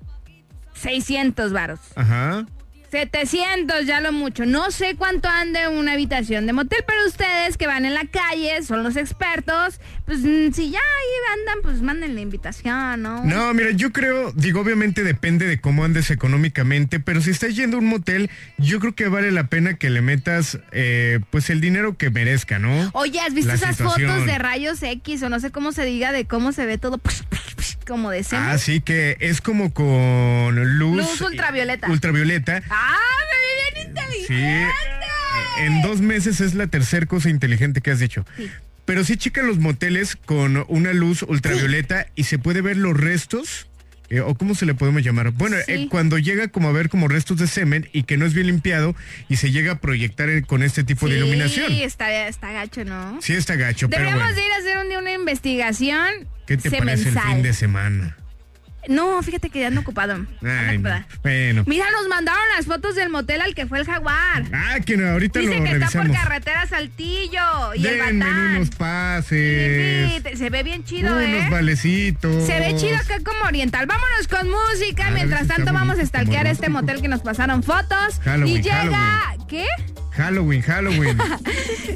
[0.73, 1.79] 600 varos.
[1.95, 2.45] Ajá.
[2.93, 4.45] 700 ya lo mucho.
[4.45, 8.61] No sé cuánto ande una habitación de motel, pero ustedes que van en la calle,
[8.61, 13.25] son los expertos, pues mm, si ya ahí andan, pues manden la invitación, ¿no?
[13.25, 17.77] No, mira, yo creo, digo, obviamente depende de cómo andes económicamente, pero si estás yendo
[17.77, 18.29] a un motel,
[18.59, 22.59] yo creo que vale la pena que le metas, eh, pues, el dinero que merezca,
[22.59, 22.91] ¿no?
[22.93, 24.11] Oye, ¿has visto La esas situación.
[24.11, 27.01] fotos de rayos X o no sé cómo se diga de cómo se ve todo
[27.83, 28.45] como de semen?
[28.49, 30.97] Ah, sí, que es como con luz.
[30.97, 31.89] Luz ultravioleta.
[31.89, 32.61] Ultravioleta.
[32.69, 32.97] ¡Ah,
[33.31, 34.33] me vi bien Sí.
[34.33, 34.73] inteligente!
[35.59, 38.25] En dos meses es la tercera cosa inteligente que has dicho.
[38.37, 38.49] Sí.
[38.85, 43.67] Pero sí checan los moteles con una luz ultravioleta y se puede ver los restos.
[44.09, 45.31] eh, o cómo se le podemos llamar.
[45.31, 45.71] Bueno, Sí.
[45.71, 48.45] eh, cuando llega como a ver como restos de semen y que no es bien
[48.45, 48.95] limpiado
[49.27, 51.67] y se llega a proyectar eh, con este tipo de iluminación.
[51.67, 53.17] Sí, está, está gacho, ¿no?
[53.23, 54.35] Sí está gacho, pero Deberíamos bueno.
[54.39, 58.17] de ir a hacer un una investigación ¿Qué te parece el fin de semana?
[58.89, 60.25] No, fíjate que ya ando ocupado.
[60.41, 60.89] Ay, no.
[61.21, 61.63] Bueno.
[61.67, 64.43] Mira, nos mandaron las fotos del motel al que fue el jaguar.
[64.51, 68.55] Ah, que no, ahorita Dice lo que está por carretera Saltillo y el Denme Batán.
[68.57, 70.11] unos pases.
[70.11, 71.47] Sí, te- se ve bien chido, unos ¿eh?
[71.49, 72.45] valecitos.
[72.45, 73.85] Se ve chido acá como oriental.
[73.85, 75.07] Vámonos con música.
[75.07, 78.19] A Mientras tanto, vamos a stalkear este motel que nos pasaron fotos.
[78.25, 78.75] Halloween, y llega.
[78.81, 79.47] Halloween.
[79.47, 79.65] ¿Qué?
[80.15, 81.17] Halloween, Halloween.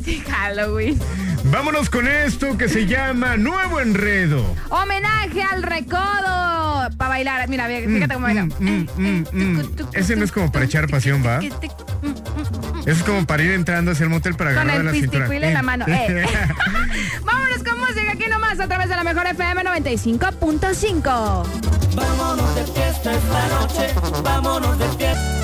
[0.04, 0.98] Sí, Halloween.
[1.46, 4.56] Vámonos con esto que se llama Nuevo Enredo.
[4.70, 6.90] Homenaje al recodo.
[6.98, 7.50] Para bailar.
[7.50, 8.46] Mira, fíjate cómo baila.
[8.46, 9.62] Mm, mm, mm.
[9.94, 11.40] Ese no es como para echar pasión, ¿va?
[12.86, 15.28] Es como para ir entrando hacia el motel para Con agarrar el la cintura.
[15.36, 15.84] en la mano.
[15.90, 16.26] eh.
[17.26, 21.04] Vámonos con música aquí nomás a través de la mejor FM 95.5.
[21.96, 25.44] Vámonos de fiesta esta noche, vámonos de fiesta.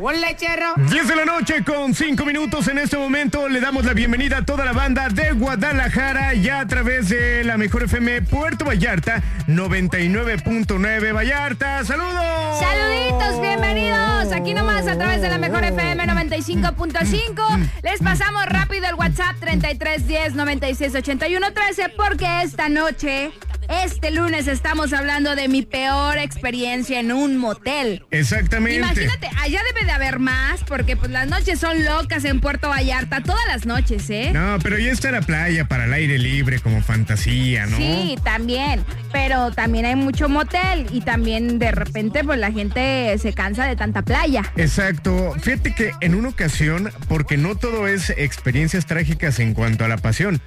[0.00, 0.74] Un lechero.
[0.76, 3.48] 10 de la noche con 5 minutos en este momento.
[3.48, 7.56] Le damos la bienvenida a toda la banda de Guadalajara ya a través de la
[7.56, 11.84] Mejor FM Puerto Vallarta 99.9 Vallarta.
[11.84, 12.60] ¡Saludos!
[12.60, 14.32] Saluditos, bienvenidos.
[14.32, 17.68] Aquí nomás a través de la Mejor FM 95.5.
[17.82, 23.32] Les pasamos rápido el WhatsApp 3310 968113 porque esta noche
[23.68, 28.04] este lunes estamos hablando de mi peor experiencia en un motel.
[28.10, 28.78] Exactamente.
[28.78, 33.22] Imagínate, allá debe de haber más, porque pues las noches son locas en Puerto Vallarta,
[33.22, 34.30] todas las noches, ¿eh?
[34.32, 37.76] No, pero ya está la playa para el aire libre como fantasía, ¿no?
[37.76, 38.84] Sí, también.
[39.12, 43.76] Pero también hay mucho motel y también de repente pues la gente se cansa de
[43.76, 44.42] tanta playa.
[44.56, 45.34] Exacto.
[45.40, 49.98] Fíjate que en una ocasión, porque no todo es experiencias trágicas en cuanto a la
[49.98, 50.40] pasión.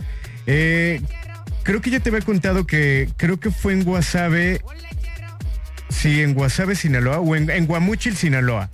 [0.47, 1.01] Eh,
[1.63, 4.61] creo que ya te había contado que creo que fue en Guasave.
[5.89, 8.69] Sí, en Guasave, Sinaloa, o en, en Guamuchil, Sinaloa.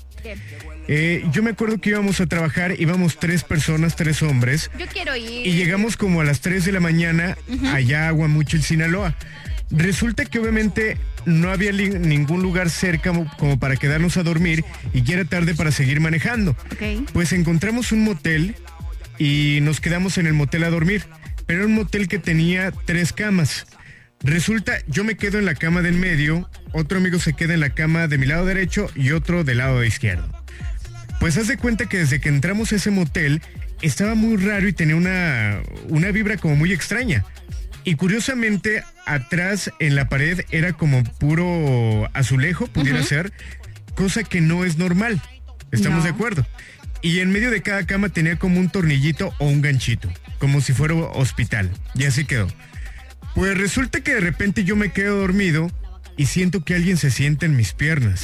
[0.90, 4.70] Eh, yo me acuerdo que íbamos a trabajar, íbamos tres personas, tres hombres.
[4.80, 5.46] Yo quiero ir.
[5.46, 7.38] Y llegamos como a las 3 de la mañana
[7.74, 9.16] allá a Guamuchil, Sinaloa.
[9.70, 15.02] Resulta que obviamente no había ningún lugar cerca mo- como para quedarnos a dormir y
[15.02, 16.56] ya era tarde para seguir manejando.
[17.12, 18.56] Pues encontramos un motel
[19.20, 21.04] y nos quedamos en el motel a dormir.
[21.48, 23.66] Pero era un motel que tenía tres camas.
[24.22, 27.70] Resulta, yo me quedo en la cama del medio, otro amigo se queda en la
[27.72, 30.28] cama de mi lado derecho y otro del lado izquierdo.
[31.20, 33.42] Pues haz de cuenta que desde que entramos a ese motel
[33.82, 37.24] estaba muy raro y tenía una, una vibra como muy extraña.
[37.84, 43.32] Y curiosamente, atrás en la pared era como puro azulejo, pudiera ser,
[43.96, 45.22] cosa que no es normal.
[45.72, 46.04] ¿Estamos No.
[46.04, 46.46] de acuerdo?
[47.02, 50.74] Y en medio de cada cama tenía como un tornillito o un ganchito, como si
[50.74, 51.70] fuera hospital.
[51.96, 52.48] Y así quedó.
[53.36, 55.70] Pues resulta que de repente yo me quedo dormido
[56.18, 58.24] y siento que alguien se sienta en mis piernas.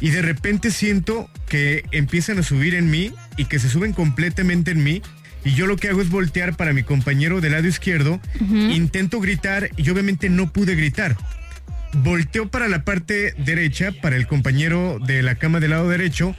[0.00, 4.72] Y de repente siento que empiezan a subir en mí y que se suben completamente
[4.72, 5.00] en mí.
[5.44, 8.20] Y yo lo que hago es voltear para mi compañero del lado izquierdo.
[8.40, 11.16] Intento gritar y obviamente no pude gritar.
[11.94, 16.36] Volteo para la parte derecha, para el compañero de la cama del lado derecho.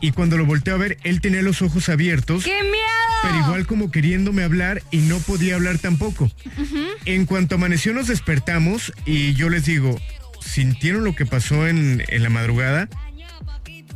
[0.00, 2.44] Y cuando lo volteo a ver, él tenía los ojos abiertos.
[2.44, 2.76] ¡Qué miedo!
[3.22, 6.30] Pero igual como queriéndome hablar y no podía hablar tampoco.
[7.06, 9.98] En cuanto amaneció nos despertamos y yo les digo,
[10.40, 12.88] sintieron lo que pasó en, en la madrugada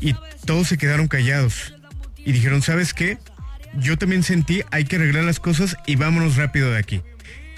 [0.01, 0.15] y
[0.47, 1.75] todos se quedaron callados.
[2.17, 3.19] Y dijeron, ¿sabes qué?
[3.75, 7.03] Yo también sentí, hay que arreglar las cosas y vámonos rápido de aquí.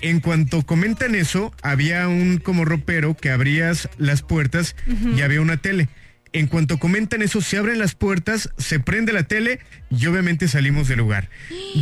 [0.03, 4.75] En cuanto comentan eso, había un como ropero que abrías las puertas
[5.17, 5.89] y había una tele.
[6.35, 10.89] En cuanto comentan eso, se abren las puertas, se prende la tele y obviamente salimos
[10.89, 11.29] del lugar.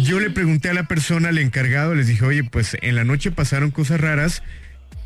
[0.05, 3.31] Yo le pregunté a la persona, al encargado, les dije, oye, pues en la noche
[3.31, 4.43] pasaron cosas raras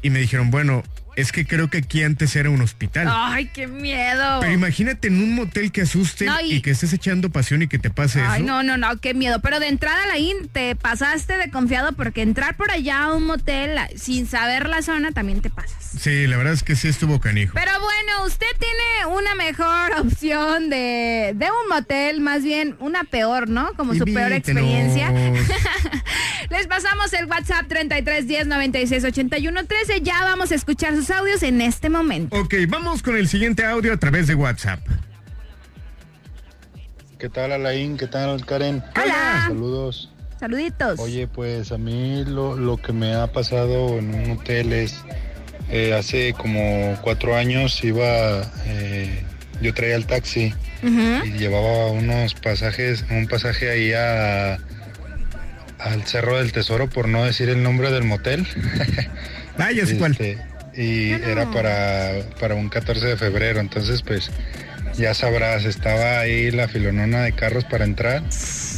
[0.01, 0.83] y me dijeron, bueno,
[1.17, 3.09] es que creo que aquí antes era un hospital.
[3.11, 4.41] ¡Ay, qué miedo!
[4.41, 6.61] Pero imagínate en un motel que asuste No, y- y...
[6.63, 8.47] que estés echando pasión y que te pase Ay, eso.
[8.51, 9.41] no, no, no, qué miedo.
[9.41, 10.15] Pero de entrada, la
[10.53, 15.13] te pasaste de confiado porque entrar por allá a un motel sin saber la zona
[15.13, 15.77] también te pasas.
[16.01, 17.53] Sí, la verdad es que sí estuvo canijo.
[17.55, 23.49] Pero bueno, usted tiene una mejor opción de, de un motel, más bien una peor,
[23.49, 23.73] ¿no?
[23.77, 25.13] Como su peor experiencia.
[26.51, 30.01] Les pasamos el WhatsApp 3310 9681 13.
[30.03, 32.37] Ya vamos a escuchar sus audios en este momento.
[32.39, 34.81] Ok, vamos con el siguiente audio a través de WhatsApp.
[37.19, 37.97] ¿Qué tal Alain?
[37.97, 38.83] ¿Qué tal Karen?
[38.95, 39.45] Hola.
[39.49, 40.11] Saludos.
[40.39, 41.01] Saluditos.
[41.01, 45.03] Oye, pues a mí lo, lo que me ha pasado en un hotel es,
[45.71, 49.25] eh, hace como cuatro años iba, eh,
[49.63, 50.53] yo traía el taxi
[50.83, 54.59] y llevaba unos pasajes, un pasaje ahí a,
[55.79, 58.47] al Cerro del Tesoro, por no decir el nombre del motel.
[59.57, 60.11] Ah, ya sé cuál.
[60.13, 60.37] Este,
[60.75, 62.11] Y era para,
[62.41, 64.33] para un 14 de febrero, entonces pues
[64.99, 68.25] ya sabrás, estaba ahí la filonona de carros para entrar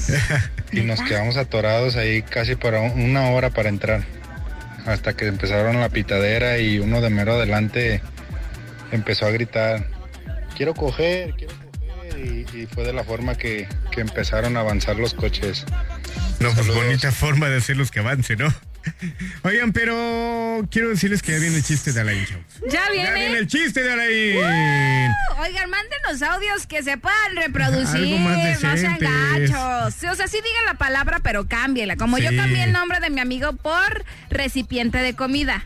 [0.72, 4.02] y nos quedamos atorados ahí casi para un- una hora para entrar.
[4.84, 8.02] Hasta que empezaron la pitadera y uno de mero adelante
[8.92, 9.86] empezó a gritar,
[10.58, 12.18] quiero coger, quiero coger.
[12.18, 15.64] Y, y fue de la forma que, que empezaron a avanzar los coches.
[16.40, 18.52] No, pues bonita forma de hacerlos que avance, ¿no?
[19.42, 22.44] Oigan, pero quiero decirles que ya viene el chiste de Alain Chavos.
[22.70, 24.36] Ya Ya viene el chiste de Alain.
[24.36, 25.40] ¡Uh!
[25.42, 27.96] Oigan, mándenos audios que se puedan reproducir.
[27.96, 29.94] Algo más no sean gachos.
[29.94, 31.96] Sí, O sea, sí digan la palabra, pero cámbiela.
[31.96, 35.62] Como yo cambié el nombre de mi amigo por recipiente de comida.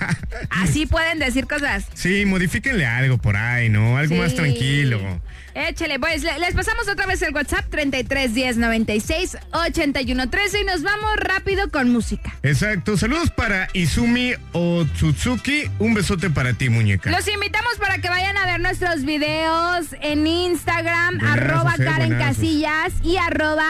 [0.50, 1.84] Así pueden decir cosas.
[1.94, 3.96] Sí, modifíquenle algo por ahí, ¿no?
[3.98, 5.20] Algo más tranquilo.
[5.54, 10.64] Échele, pues le- les pasamos otra vez el WhatsApp 33 10 96 81 13 y
[10.64, 12.34] nos vamos rápido con música.
[12.42, 12.96] Exacto.
[12.96, 15.70] Saludos para Izumi Otsutsuki.
[15.78, 17.10] Un besote para ti, muñeca.
[17.10, 22.08] Los invitamos para que vayan a ver nuestros videos en Instagram, Buenazos, arroba eh, Karen
[22.08, 22.36] buenazos.
[22.36, 23.64] Casillas y arroba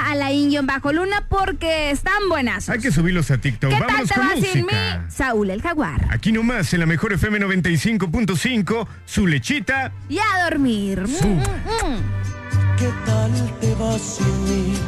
[0.65, 2.69] bajo luna porque están buenas.
[2.69, 3.71] Hay que subirlos a TikTok.
[3.71, 4.73] ¿Qué tal te con va sin mí?
[5.09, 6.07] Saúl el Jaguar.
[6.11, 9.93] Aquí nomás, en la mejor FM 95.5, su lechita.
[10.09, 11.03] Y a dormir.
[11.07, 11.72] Su.
[11.81, 12.77] Mm.
[12.79, 14.79] ¿Qué tal te va sin mí?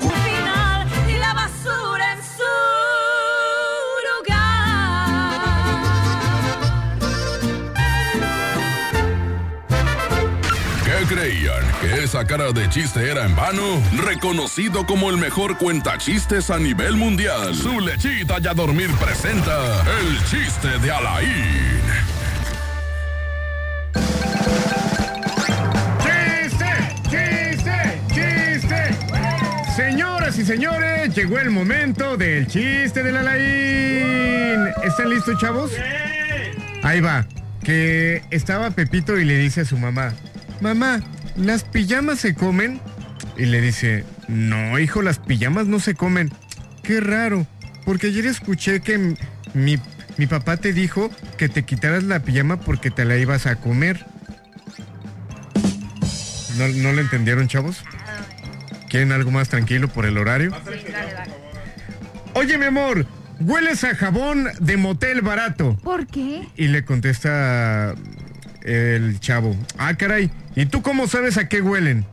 [0.00, 2.68] Un final y la basura en su
[10.84, 11.62] ¿Qué creían?
[11.80, 13.62] ¿Que esa cara de chiste era en vano?
[14.04, 17.54] Reconocido como el mejor cuentachistes a nivel mundial.
[17.54, 22.17] Su lechita y a dormir presenta el chiste de Alain.
[30.38, 34.68] Y señores, llegó el momento del chiste de la Laín.
[34.84, 35.72] ¿Están listos, chavos?
[36.82, 37.26] Ahí va.
[37.64, 40.12] Que estaba Pepito y le dice a su mamá,
[40.60, 41.00] mamá,
[41.36, 42.80] ¿las pijamas se comen?
[43.36, 46.30] Y le dice, no, hijo, las pijamas no se comen.
[46.82, 47.46] Qué raro,
[47.84, 49.16] porque ayer escuché que
[49.54, 49.78] mi,
[50.16, 54.06] mi papá te dijo que te quitaras la pijama porque te la ibas a comer.
[56.56, 57.82] ¿No, no lo entendieron, chavos?
[58.88, 60.52] ¿Quieren algo más tranquilo por el horario?
[62.34, 63.06] Oye, mi amor,
[63.40, 65.76] hueles a jabón de motel barato.
[65.82, 66.48] ¿Por qué?
[66.56, 67.94] Y le contesta
[68.62, 72.04] el chavo, ah, caray, ¿y tú cómo sabes a qué huelen?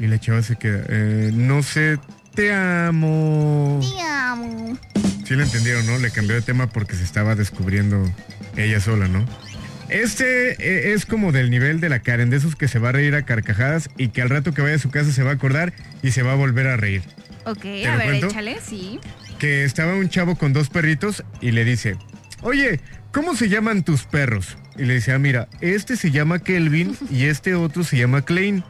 [0.00, 1.98] Y la chava se queda, "Eh, no sé,
[2.34, 3.80] te amo.
[3.82, 4.78] Te amo.
[5.26, 5.98] Sí le entendieron, ¿no?
[5.98, 8.02] Le cambió de tema porque se estaba descubriendo
[8.56, 9.24] ella sola, ¿no?
[9.88, 12.92] Este eh, es como del nivel de la Karen, de esos que se va a
[12.92, 15.34] reír a carcajadas y que al rato que vaya a su casa se va a
[15.34, 15.72] acordar
[16.02, 17.02] y se va a volver a reír.
[17.44, 18.26] Ok, a ver, cuento?
[18.26, 19.00] échale, sí.
[19.38, 21.96] Que estaba un chavo con dos perritos y le dice,
[22.42, 22.80] oye,
[23.12, 24.58] ¿cómo se llaman tus perros?
[24.76, 28.64] Y le dice, ah, mira, este se llama Kelvin y este otro se llama Klein.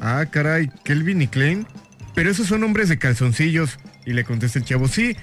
[0.00, 1.66] Ah, caray, Kelvin y Klein.
[2.14, 3.78] Pero esos son hombres de calzoncillos.
[4.04, 5.16] Y le contesta el chavo, sí,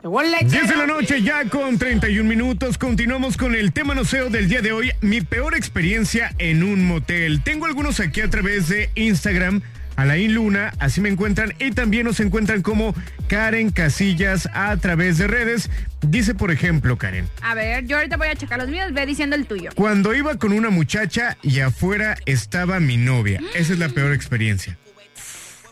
[0.02, 0.50] Llegó el lechero.
[0.50, 2.76] 10 de la noche ya con 31 minutos.
[2.76, 4.92] Continuamos con el tema noceo del día de hoy.
[5.00, 7.42] Mi peor experiencia en un motel.
[7.42, 9.62] Tengo algunos aquí a través de Instagram.
[9.98, 12.94] Alain Luna, así me encuentran y también nos encuentran como
[13.26, 15.70] Karen Casillas a través de redes.
[16.02, 19.34] Dice, por ejemplo, Karen, A ver, yo ahorita voy a checar los míos, ve diciendo
[19.34, 19.70] el tuyo.
[19.74, 23.40] cuando iba con una muchacha y afuera estaba mi novia.
[23.56, 24.78] Esa es la peor experiencia.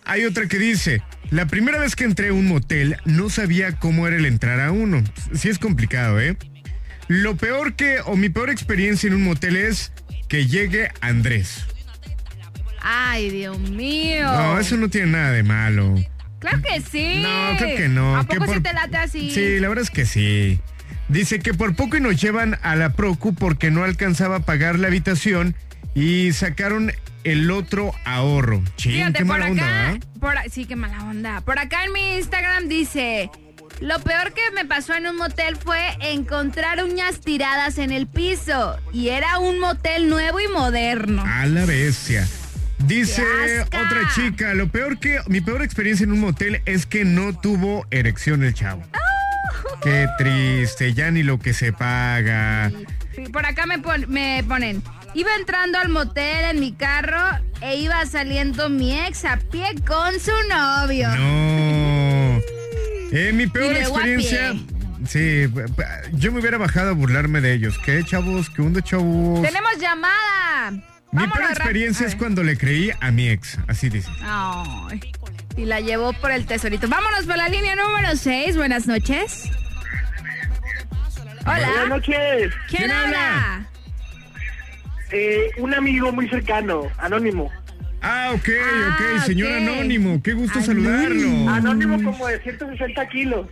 [0.05, 4.09] Hay otra que dice, la primera vez que entré a un motel no sabía cómo
[4.09, 5.05] era el entrar a uno.
[5.35, 6.37] Sí es complicado, ¿eh?
[7.07, 9.93] Lo peor que, o mi peor experiencia en un motel es
[10.29, 11.65] que llegue Andrés.
[12.89, 14.31] Ay, Dios mío.
[14.33, 15.95] No, eso no tiene nada de malo.
[16.39, 17.21] Claro que sí.
[17.23, 18.17] No, creo que no.
[18.17, 19.31] ¿A que poco por- sí te late así?
[19.33, 20.61] Sí, la verdad es que sí.
[21.09, 24.79] Dice que por poco y nos llevan a la Procu porque no alcanzaba a pagar
[24.79, 25.57] la habitación
[25.95, 26.93] y sacaron
[27.25, 28.63] el otro ahorro.
[28.77, 29.99] Chin, Fíjate, qué por mala onda, ¿ah?
[30.21, 31.41] por, sí, qué mala onda.
[31.41, 33.31] Por acá en mi Instagram dice,
[33.81, 38.79] lo peor que me pasó en un motel fue encontrar uñas tiradas en el piso.
[38.93, 41.25] Y era un motel nuevo y moderno.
[41.27, 42.29] A la bestia.
[42.79, 43.23] Dice
[43.63, 47.87] otra chica, lo peor que, mi peor experiencia en un motel es que no tuvo
[47.91, 48.83] erección el chavo.
[49.83, 52.71] Qué triste, ya ni lo que se paga.
[53.15, 54.83] Sí, Por acá me, pon- me ponen,
[55.15, 57.23] iba entrando al motel en mi carro
[57.61, 61.09] e iba saliendo mi ex a pie con su novio.
[61.17, 62.41] No.
[63.13, 64.53] Eh, mi peor experiencia.
[65.07, 65.47] Sí,
[66.15, 67.79] yo me hubiera bajado a burlarme de ellos.
[67.85, 68.51] ¿Qué, chavos?
[68.51, 69.43] ¿Qué onda, chavos?
[69.43, 70.73] Tenemos llamada.
[71.17, 73.59] Mi peor experiencia es cuando le creí a mi ex.
[73.69, 74.11] Así dice.
[74.23, 75.01] Ay,
[75.57, 76.89] y la llevó por el tesorito.
[76.89, 78.57] Vámonos por la línea número 6.
[78.57, 79.51] Buenas noches.
[81.47, 81.69] Hola.
[81.69, 82.53] Buenas noches.
[82.69, 83.67] ¿Quién, habla?
[85.11, 87.51] Eh, un amigo muy cercano, anónimo.
[88.03, 89.53] Ah, ok, Ah, ok, señor.
[89.53, 90.23] Anónimo.
[90.23, 91.49] Qué gusto saludarlo.
[91.49, 93.47] Anónimo como de 160 kilos.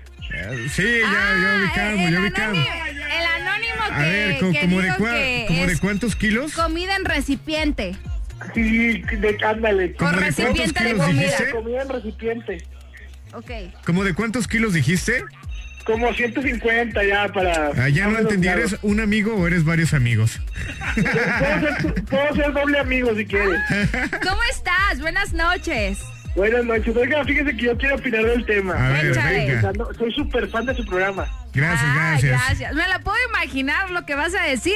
[0.71, 1.11] Sí, ya,
[1.41, 2.67] ya ubicamos, ya ubicamos.
[2.67, 6.53] El anónimo A que, ver, co- que como, de cua- que como de cuántos kilos?
[6.55, 7.97] comida en recipiente.
[8.55, 9.95] Sí, de ándale.
[9.95, 11.23] Con ¿Cómo de cuántos recipiente de kilos comida.
[11.23, 11.51] dijiste?
[11.51, 12.65] Comida en recipiente.
[13.33, 13.51] Ok.
[13.87, 15.25] ¿Como de cuántos kilos dijiste?
[15.85, 17.71] Como 150 ya para...
[17.77, 18.61] Ah, ya no entendí, claro.
[18.61, 20.41] ¿eres un amigo o eres varios amigos?
[20.95, 23.61] Puedo ser, puedo ser doble amigo si quieres.
[24.23, 25.01] ¿Cómo estás?
[25.01, 25.99] Buenas noches.
[26.35, 26.97] Buenas noches.
[26.97, 28.75] Oiga, fíjese que yo quiero opinar del tema.
[28.75, 29.73] A ver, venga.
[29.97, 31.27] Soy súper fan de su programa.
[31.53, 32.41] Gracias, Ah, gracias.
[32.47, 32.75] gracias.
[32.75, 34.75] Me la puedo imaginar lo que vas a decir.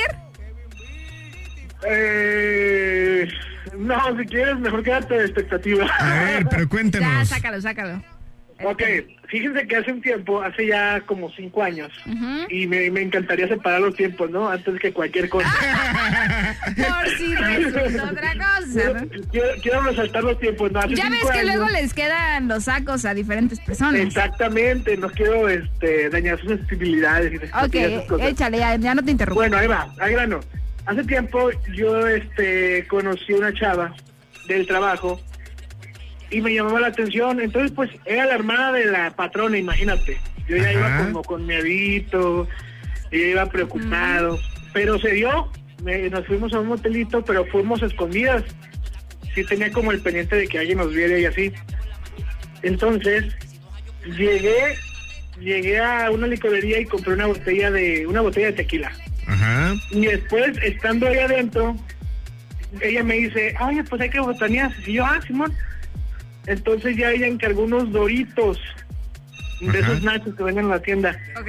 [1.86, 3.28] Eh,
[3.76, 5.86] no, si quieres, mejor quédate de expectativa.
[5.98, 7.28] A ver, pero Ya, cuéntanos.
[7.28, 8.02] sácalo, sácalo.
[8.64, 8.82] Ok,
[9.28, 11.92] fíjense que hace un tiempo, hace ya como cinco años,
[12.48, 14.48] y me, me encantaría separar los tiempos, ¿no?
[14.50, 15.48] Antes que cualquier cosa.
[16.76, 18.92] Por si resulta otra cosa.
[18.94, 19.08] ¿no?
[19.30, 20.80] quiero, quiero resaltar los tiempos, ¿no?
[20.80, 24.00] Hace Ya ves que años- luego les quedan los sacos a diferentes personas.
[24.00, 27.32] Exactamente, no quiero este, dañar sus sensibilidades.
[27.32, 28.28] Y Ok, esas cosas.
[28.28, 29.40] échale, ya, ya no te interrumpo.
[29.40, 30.40] Bueno, ahí va, al grano.
[30.86, 33.94] Hace tiempo yo este, conocí una chava
[34.48, 35.20] del trabajo
[36.30, 37.40] y me llamaba la atención.
[37.40, 40.18] Entonces, pues, era la hermana de la patrona, imagínate.
[40.48, 42.48] Yo ya iba como con miedito,
[43.10, 44.38] yo iba preocupado.
[44.72, 45.50] Pero se dio,
[45.82, 48.44] me- nos fuimos a un motelito, pero fuimos escondidas.
[49.34, 51.52] Sí tenía como el pendiente de que alguien nos viera y así.
[52.62, 53.24] Entonces,
[54.16, 54.74] llegué,
[55.40, 58.90] llegué a una licorería y compré una botella de, una botella de tequila.
[59.26, 59.74] Ajá.
[59.90, 61.76] Y después, estando ahí adentro,
[62.80, 64.72] ella me dice, oye, pues hay que botanear.
[64.86, 65.54] Y yo, ah, Simón.
[66.48, 68.58] Entonces ya ella encargó unos doritos
[69.60, 69.78] de Ajá.
[69.78, 71.16] esos nachos que venden en la tienda.
[71.38, 71.48] Ok.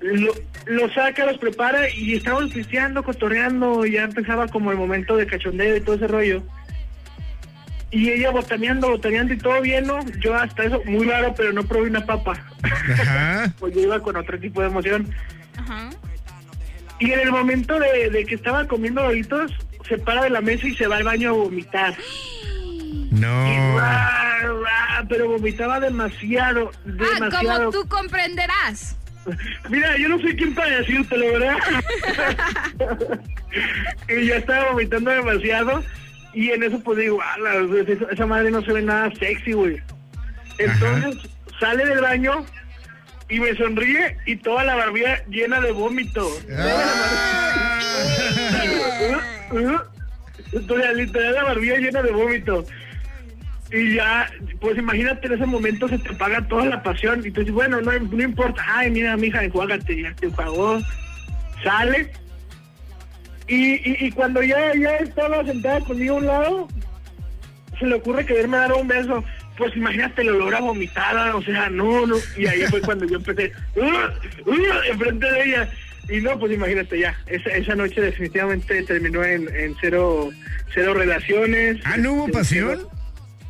[0.00, 0.34] Lo,
[0.66, 3.86] lo saca, los prepara y estábamos pisteando, cotorreando.
[3.86, 6.42] y Ya empezaba como el momento de cachondeo y todo ese rollo.
[7.92, 10.00] Y ella botaneando, botaneando y todo bien, ¿no?
[10.18, 12.32] Yo hasta eso, muy raro, pero no probé una papa.
[12.62, 13.54] Ajá.
[13.60, 15.08] pues yo iba con otro tipo de emoción.
[15.56, 15.90] Ajá.
[16.98, 19.52] Y en el momento de, de que estaba comiendo doritos,
[19.88, 21.94] se para de la mesa y se va al baño a vomitar.
[22.94, 23.80] Y No.
[25.08, 26.70] pero vomitaba demasiado,
[27.20, 28.96] Ah, como tú comprenderás.
[29.70, 31.56] Mira, yo no sé quién para decírtelo, ¿verdad?
[34.08, 35.82] y ya estaba vomitando demasiado.
[36.34, 39.52] Y en eso pues digo, "Ala, pues, esa, esa madre no se ve nada sexy,
[39.52, 39.80] güey.
[40.58, 41.16] Entonces
[41.60, 42.44] sale del baño
[43.28, 46.28] y me sonríe y toda la barbilla llena de vómito.
[49.50, 52.64] Entonces, literal, la barbilla llena de vómito.
[53.74, 57.26] Y ya, pues imagínate, en ese momento se te paga toda la pasión.
[57.26, 58.62] Y tú dices, bueno, no, no importa.
[58.68, 60.78] Ay, mira, mija, enjuágate, ya te pagó.
[61.64, 62.12] Sale.
[63.48, 66.68] Y, y, y cuando ya, ya estaba sentada conmigo a un lado,
[67.78, 69.24] se le ocurre quererme dar un beso.
[69.58, 72.16] Pues imagínate el olor a vomitada, o sea, no, no.
[72.36, 75.68] Y ahí fue cuando yo empecé, "Uh, uh", enfrente de ella.
[76.08, 80.30] Y no, pues imagínate ya, esa, esa noche definitivamente terminó en, en cero,
[80.72, 81.80] cero relaciones.
[81.84, 82.93] Ah, ¿no hubo Este, pasión?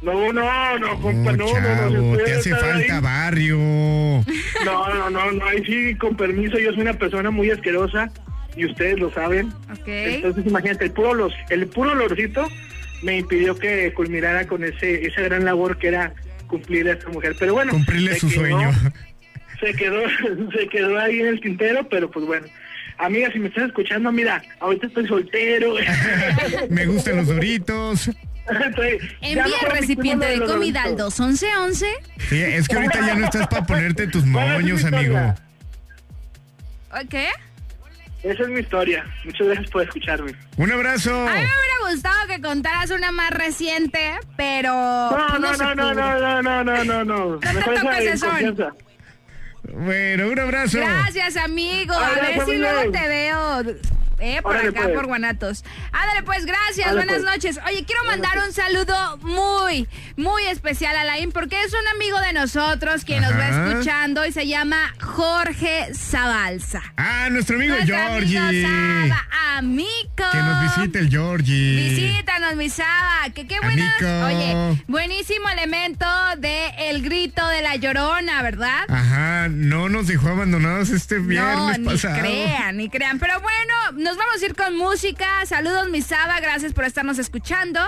[0.05, 2.17] No, no, no, compa, no, no, no.
[2.17, 3.59] Chavo, te hace falta ahí- barrio.
[4.65, 8.11] No, no, no, no, ahí sí, con permiso, yo soy una persona muy asquerosa
[8.57, 9.49] y ustedes lo saben.
[9.71, 9.87] Ok.
[9.89, 12.49] Entonces, imagínate, el puro, los, el puro olorcito
[13.03, 16.15] me impidió que culminara con ese esa gran labor que era
[16.47, 17.35] cumplir a esta mujer.
[17.39, 18.71] Pero bueno, Cumplirle su quedó- sueño.
[19.61, 20.01] Se quedó,
[20.59, 22.47] se quedó ahí en el tintero, pero pues bueno.
[22.99, 25.75] Amiga, si me estás escuchando, mira, ahorita estoy soltero.
[26.71, 28.11] Me gustan los doritos.
[29.21, 31.15] Envía mejor recipiente de comida al Doritos.
[31.17, 31.87] 21111.
[32.29, 35.35] Sí, es que ahorita ya no estás para ponerte tus ¿Cuál es tu moños, amigo.
[37.09, 37.29] ¿Qué?
[38.23, 39.05] esa es mi historia.
[39.25, 40.33] Muchas gracias por escucharme.
[40.57, 41.13] Un abrazo.
[41.15, 44.73] A mí me hubiera gustado que contaras una más reciente, pero.
[44.73, 47.39] No, no, no, no, no, no, no, no, no, no.
[47.39, 48.31] te toques eso.
[49.73, 50.79] Bueno, un abrazo.
[50.79, 51.95] Gracias, amigo.
[51.95, 53.63] A ver si luego te veo.
[54.25, 54.95] Eh, por Órale, acá, pues.
[54.95, 55.65] por Guanatos.
[55.93, 56.87] Ándale, pues, gracias.
[56.93, 57.25] Órale, Buenas pues.
[57.35, 57.59] noches.
[57.67, 62.33] Oye, quiero mandar un saludo muy, muy especial a Alain porque es un amigo de
[62.33, 66.81] nosotros quien nos va escuchando y se llama Jorge Zabalza.
[66.97, 68.39] Ah, nuestro amigo Nuestro Georgie.
[68.39, 69.91] amigo Saba, amigo.
[70.33, 71.91] Que nos visite el Georgie.
[71.91, 73.29] Visítanos, mi Saba.
[73.35, 73.95] Que qué buena.
[73.99, 74.25] Amigo.
[74.27, 76.07] Oye, buenísimo elemento
[76.39, 78.85] de El Grito de la Llorona, ¿verdad?
[78.89, 82.19] Ajá, no nos dejó abandonados este No, viernes ni pasado.
[82.21, 83.19] crean, ni crean.
[83.19, 85.27] Pero bueno, nos vamos a ir con música.
[85.47, 86.41] Saludos, mi Saba.
[86.41, 87.81] Gracias por estarnos escuchando.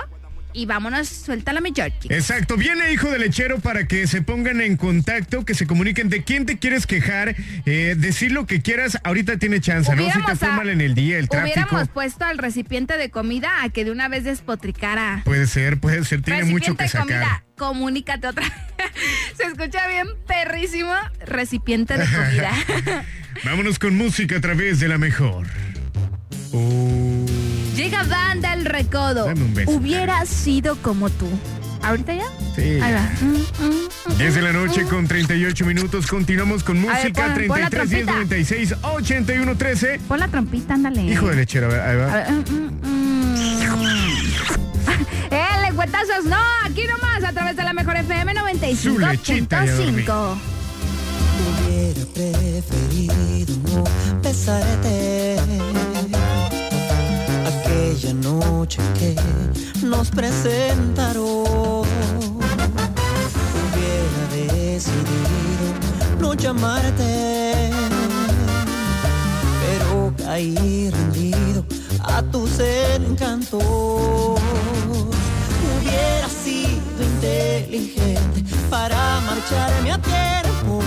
[0.53, 2.11] Y vámonos, suéltala, mi Georgie.
[2.11, 6.23] Exacto, viene hijo de lechero para que se pongan en contacto, que se comuniquen de
[6.23, 7.35] quién te quieres quejar,
[7.67, 10.03] eh, decir lo que quieras, ahorita tiene chance, ¿no?
[10.11, 11.53] Si te fue a- mal en el día, el tráfico.
[11.59, 15.21] Hubiéramos puesto al recipiente de comida a que de una vez despotricara.
[15.25, 17.05] Puede ser, puede ser, tiene mucho que sacar.
[17.07, 18.89] comida, comunícate otra vez.
[19.37, 20.93] Se escucha bien perrísimo.
[21.23, 22.51] Recipiente de comida.
[23.43, 25.45] Vámonos con música a través de la mejor.
[27.75, 29.25] Llega Banda el Recodo.
[29.25, 29.71] Dame un beso.
[29.71, 31.27] Hubiera sido como tú.
[31.83, 32.25] ¿Ahorita ya?
[32.55, 32.79] Sí.
[32.81, 33.09] Ahí va.
[33.21, 34.87] Mm, mm, mm, 10 de la mm, noche mm.
[34.89, 36.07] con 38 minutos.
[36.07, 37.33] Continuamos con A ver, música.
[37.35, 38.13] pon- pon la 33 10 trompita.
[38.13, 39.99] 96 81 13.
[40.07, 41.03] Pon la trompita, ándale.
[41.03, 42.11] Hijo de lechero, a ver, ahí va.
[42.11, 43.27] A ver, mm, mm, mm.
[45.31, 46.25] ¡Eh, lengüetazos!
[46.25, 48.33] No, aquí nomás, a través de la mejor FM
[48.75, 50.05] Su lechita y a dormir.
[50.05, 50.37] 95.5.
[51.67, 53.83] Hubiera preferido no
[54.21, 55.37] besarte
[57.59, 59.15] aquella noche que
[59.85, 61.85] nos presentaron.
[63.63, 65.67] Hubiera decidido
[66.19, 67.69] no llamarte,
[69.61, 71.65] pero caí rendido
[72.03, 73.63] a tus encantos.
[75.79, 80.81] Hubiera sido inteligente para marcharme a tiempo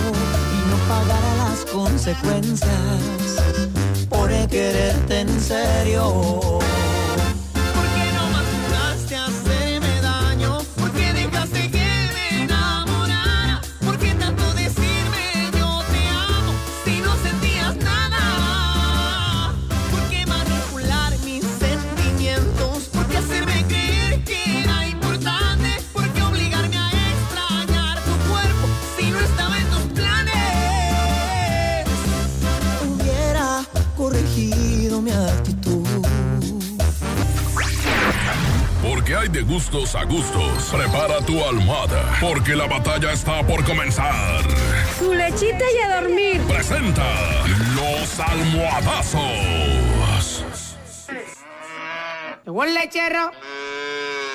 [0.53, 2.71] y no pagar las consecuencias
[4.21, 6.59] por quererte en serio.
[39.21, 40.71] Hay de gustos a gustos.
[40.71, 44.41] Prepara tu almohada, porque la batalla está por comenzar.
[44.97, 46.41] Su lechita y a dormir.
[46.47, 47.05] Presenta
[47.75, 49.21] los almohadazos.
[52.43, 53.31] Llegó el lechero.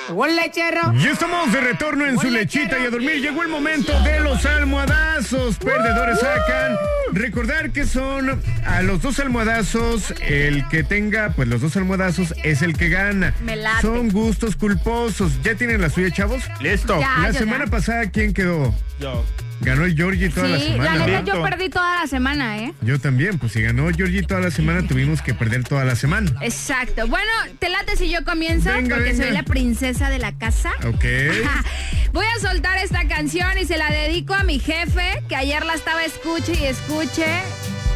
[0.08, 0.92] El lechero.
[0.94, 3.20] Y estamos de retorno en su lechita y a dormir.
[3.20, 5.56] Llegó el momento de los almohadazos.
[5.56, 6.76] Perdedores sacan.
[7.12, 10.14] Recordar que son a los dos almohadazos.
[10.20, 13.34] El que tenga, pues los dos almohadazos es el que gana.
[13.42, 13.82] Me late.
[13.82, 15.32] Son gustos culposos.
[15.42, 16.42] ¿Ya tienen la suya, chavos?
[16.60, 16.98] Listo.
[17.00, 17.70] Ya, la semana ya.
[17.70, 18.74] pasada, ¿quién quedó?
[19.00, 19.24] Yo.
[19.60, 20.96] Ganó el Georgie toda la Sí, semana.
[20.96, 22.74] la neta yo perdí toda la semana, ¿eh?
[22.82, 26.30] Yo también, pues si ganó Georgie toda la semana, tuvimos que perder toda la semana.
[26.42, 27.06] Exacto.
[27.08, 29.24] Bueno, te late si yo comienzo Venga, porque venga.
[29.24, 30.72] soy la princesa de la casa.
[30.86, 31.04] Ok.
[32.12, 35.74] Voy a soltar esta canción y se la dedico a mi jefe, que ayer la
[35.74, 37.26] estaba escuche y escuche.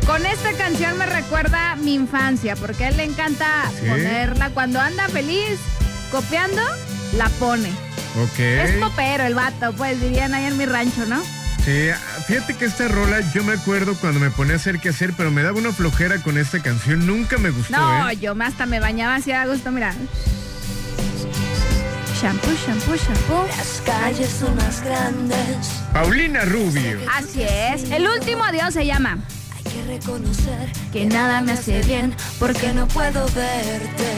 [0.07, 3.47] Con esta canción me recuerda mi infancia, porque a él le encanta
[3.79, 3.87] ¿Sí?
[3.89, 4.51] ponerla.
[4.51, 5.59] Cuando anda feliz
[6.11, 6.63] copiando,
[7.17, 7.69] la pone.
[8.21, 8.39] Ok.
[8.41, 11.23] Es popero el vato, pues dirían ahí en mi rancho, ¿no?
[11.65, 11.91] Sí,
[12.27, 15.31] fíjate que esta rola yo me acuerdo cuando me ponía a hacer qué hacer, pero
[15.31, 18.17] me daba una flojera con esta canción, nunca me gustó, No, ¿eh?
[18.17, 19.95] yo hasta me bañaba así a gusto, mira.
[22.21, 23.47] Shampoo, shampoo, shampoo.
[23.57, 25.83] Las calles son más grandes.
[25.93, 26.99] Paulina Rubio.
[27.17, 27.91] Así es.
[27.91, 29.19] El último adiós se llama.
[29.57, 34.11] Hay que reconocer Que nada me hace bien porque no puedo verte.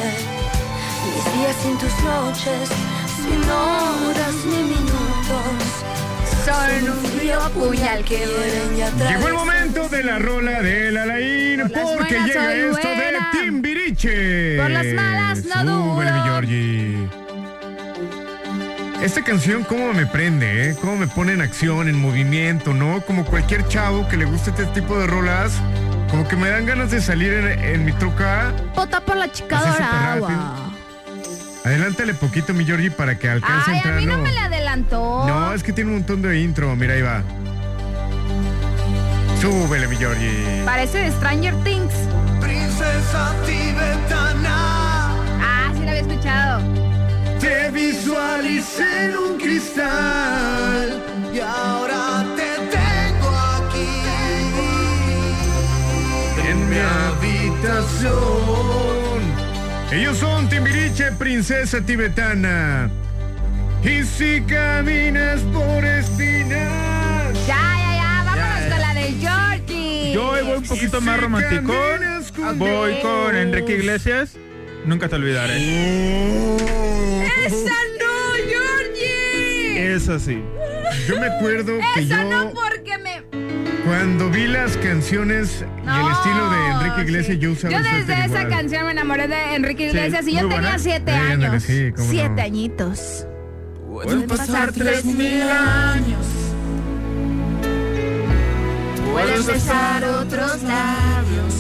[1.07, 2.68] Mis días sin tus noches,
[3.16, 6.02] sin horas ni minutos.
[6.45, 8.26] Son un frío puñal que.
[9.09, 13.30] Llegó el momento de la rola del Alain, porque llega esto buena.
[13.32, 14.57] de Timbiriche.
[14.59, 15.62] Por las malas no
[15.95, 16.22] Súbele, dudo.
[16.22, 17.09] mi Georgie.
[19.03, 20.76] Esta canción cómo me prende, ¿eh?
[20.80, 23.01] Cómo me pone en acción, en movimiento, ¿no?
[23.03, 25.53] Como cualquier chavo que le guste este tipo de rolas,
[26.11, 28.53] como que me dan ganas de salir en, en mi troca.
[28.76, 30.72] Vota por la chica Así súper dorada.
[31.65, 34.01] Adelántale poquito, mi Georgie, para que alcance a Ay, a entrar.
[34.01, 34.23] mí no ¿no?
[34.25, 35.25] me la adelantó.
[35.29, 36.75] No, es que tiene un montón de intro.
[36.75, 37.23] Mira, ahí va.
[39.41, 40.63] Súbele, mi Georgie.
[40.65, 41.95] Parece de Stranger Things.
[42.41, 45.15] princesa tibetana.
[45.41, 46.63] Ah, sí la había escuchado.
[47.41, 51.01] Te visualicé en un cristal.
[51.33, 53.89] Y ahora te tengo aquí.
[56.49, 59.02] En mi habitación.
[59.93, 62.90] Ellos son Timbiriche, princesa tibetana.
[63.84, 67.47] Y si caminas por espinas.
[67.47, 70.12] Ya, ya, ya, vámonos con la de Georgie.
[70.14, 71.74] Yo voy un poquito más romántico.
[72.57, 74.36] Voy con Enrique Iglesias.
[74.86, 75.57] Nunca te olvidaré.
[77.45, 79.95] ¡Esa no, Georgie!
[79.95, 80.43] Eso sí.
[81.07, 83.12] Yo me acuerdo que Esa yo no porque me...
[83.85, 88.26] cuando vi las canciones y el estilo de Enrique Iglesias yo usaba Yo desde esa
[88.26, 88.49] igual.
[88.49, 90.78] canción me enamoré de Enrique Sí, Iglesias y yo tenía buena.
[90.78, 91.62] siete Sí, años.
[91.62, 92.11] sí, cómo no.
[92.11, 93.26] siete añitos.
[93.91, 96.26] Pueden pasar tres mil años.
[99.12, 101.55] Puedes besar otros labios.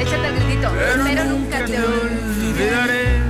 [0.00, 0.70] Échate el gritito.
[1.04, 3.20] Pero, nunca te olvidaré.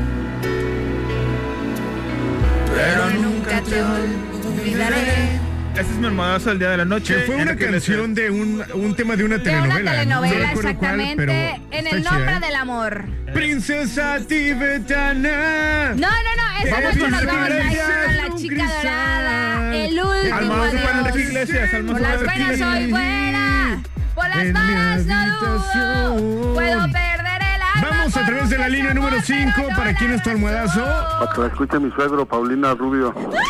[2.74, 5.40] Pero nunca te olvidaré.
[5.72, 7.14] Ese es mi hermoso el día de la noche.
[7.16, 9.80] Que fue una canción de un, un tema de una De telenovela.
[9.80, 11.16] una telenovela, No cuál, exactamente.
[11.16, 11.32] pero
[11.78, 12.40] en el chida, nombre ¿eh?
[12.40, 13.04] del amor.
[13.32, 15.90] Princesa tibetana.
[15.94, 16.64] No, no, no.
[16.64, 19.76] Es Vamos que con nos vamos a ir con la chica dorada.
[19.76, 21.28] El último Almohada para Enrique adiós.
[21.30, 21.74] Iglesias.
[21.74, 23.82] almohada Por las buenas soy buena.
[24.14, 26.54] Por las malas no dudo.
[26.54, 27.88] Puedo perder el alma.
[27.90, 29.52] Vamos a través de la línea número 5.
[29.76, 30.84] ¿Para quién es tu almohadazo?
[31.20, 33.14] Para que la escuche mi suegro, Paulina Rubio.
[33.14, 33.40] Va,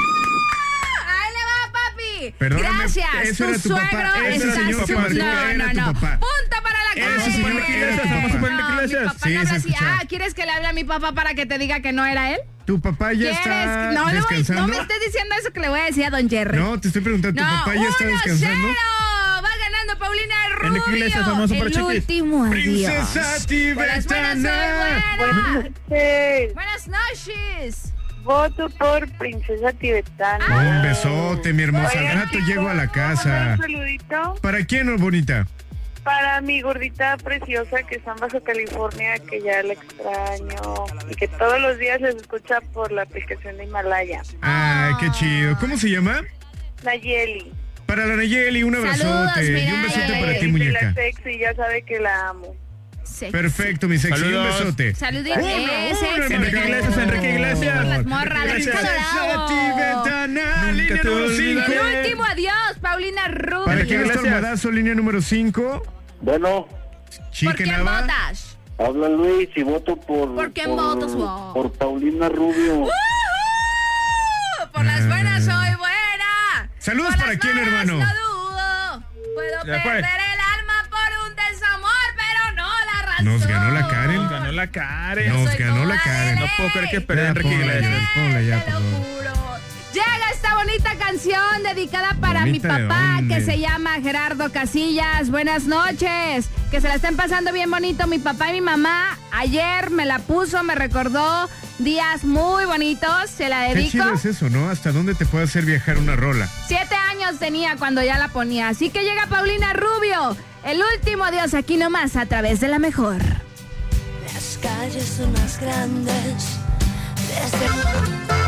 [2.39, 3.09] Perdóname, Gracias.
[3.28, 3.68] tu suegro está
[5.11, 5.93] No, no, no.
[5.95, 7.07] Punto para la calle.
[7.16, 7.64] No, mi
[8.74, 9.12] iglesias.
[9.12, 9.68] papá Sí, no habla se así.
[9.68, 9.99] escuchaba.
[10.01, 12.33] Ah, ¿quieres que le hable a mi papá para que te diga que no era
[12.33, 12.41] él?
[12.66, 13.39] Tu papá ya ¿Quieres?
[13.39, 14.68] está no, voy, no descansando.
[14.68, 16.59] me estés diciendo eso que le voy a decir a Don Jerry.
[16.59, 18.11] No, te estoy preguntando, ¿tu No, papá ya está 1-0.
[18.12, 18.68] descansando?
[18.68, 20.83] Va ganando Paulina Rubio.
[21.24, 22.53] Famoso por el último adiós.
[22.53, 23.20] Princesa
[23.74, 24.74] Por las buenas soy tibetana.
[25.89, 26.55] buena.
[26.55, 27.93] Buenas noches.
[28.23, 30.47] Voto por Princesa Tibetana.
[30.77, 31.99] Un besote, mi hermosa.
[31.99, 33.53] Al rato llego a la casa.
[33.55, 35.47] Un saludito ¿Para quién, bonita?
[36.03, 41.29] para mi gordita preciosa que está en Baja California, que ya la extraño y que
[41.29, 44.23] todos los días les escucha por la aplicación de Himalaya.
[44.41, 45.57] Ay, qué chido.
[45.61, 46.23] ¿Cómo se llama?
[46.85, 47.53] Nayeli.
[47.87, 50.95] Para la Nayeli, un Saludos, abrazote y un besote para ti, la muñeca.
[50.95, 52.57] sexy, ya sabe que la amo.
[53.31, 54.23] Perfecto, mi sexy.
[54.23, 54.59] Un Saludos.
[54.61, 54.95] besote.
[54.95, 55.43] Saluditos.
[55.45, 56.35] Sexy.
[56.35, 57.77] Enrique Iglesias, Enrique Iglesias.
[57.77, 59.47] Por las morras, la chica Princesa dorada.
[59.49, 61.41] tibetana, línea te número 5.
[61.61, 61.77] olvidaré.
[61.91, 63.64] El último adiós, Paulina Rubio.
[63.66, 63.85] ¿Para
[64.71, 65.83] línea número 5?
[66.23, 66.66] Bueno,
[67.45, 68.01] ¿Por Nava.
[68.03, 68.57] votas?
[68.79, 70.35] habla Luis y voto por.
[70.35, 71.53] ¿Por quién votas, vos?
[71.55, 72.89] Por Paulina Rubio.
[74.73, 76.71] Por las buenas soy buena.
[76.79, 77.99] Saludos Por para las quién, hermano.
[77.99, 79.05] No dudo.
[79.35, 79.91] Puedo Ya fue.
[79.93, 81.89] perder el alma por un desamor,
[83.23, 84.29] Nos ganó la Karen.
[84.29, 85.29] Ganó la Karen.
[85.33, 86.39] Nos ganó la Karen.
[86.39, 87.93] No puedo creer que perdió Ya, Enrique Iglesias.
[87.93, 89.50] ya, ponla ya, por favor.
[89.93, 95.30] Llega esta bonita canción dedicada para ¿Bonita mi papá que se llama Gerardo Casillas.
[95.30, 96.49] Buenas noches.
[96.70, 99.18] Que se la estén pasando bien bonito mi papá y mi mamá.
[99.32, 101.49] Ayer me la puso, me recordó
[101.80, 103.30] días muy bonitos.
[103.30, 103.91] Se la Qué dedico.
[103.91, 104.70] chido es eso, ¿no?
[104.70, 106.49] ¿Hasta dónde te puede hacer viajar una rola?
[106.68, 108.68] Siete años tenía cuando ya la ponía.
[108.68, 110.36] Así que llega Paulina Rubio.
[110.62, 113.16] El último adiós aquí nomás a través de la mejor.
[114.32, 116.59] Las calles son más grandes.
[117.26, 118.39] Desde...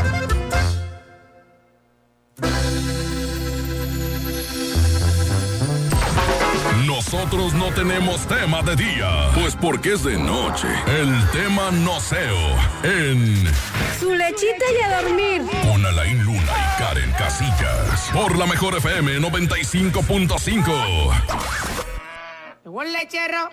[7.05, 10.69] Nosotros no tenemos tema de día, pues porque es de noche.
[10.87, 12.39] El tema noceo
[12.85, 13.45] en
[13.99, 15.43] Su lechita y a dormir.
[15.69, 18.09] con Alain Luna y Karen Casillas.
[18.13, 21.13] Por la mejor FM 95.5.
[22.67, 23.51] Un lechero.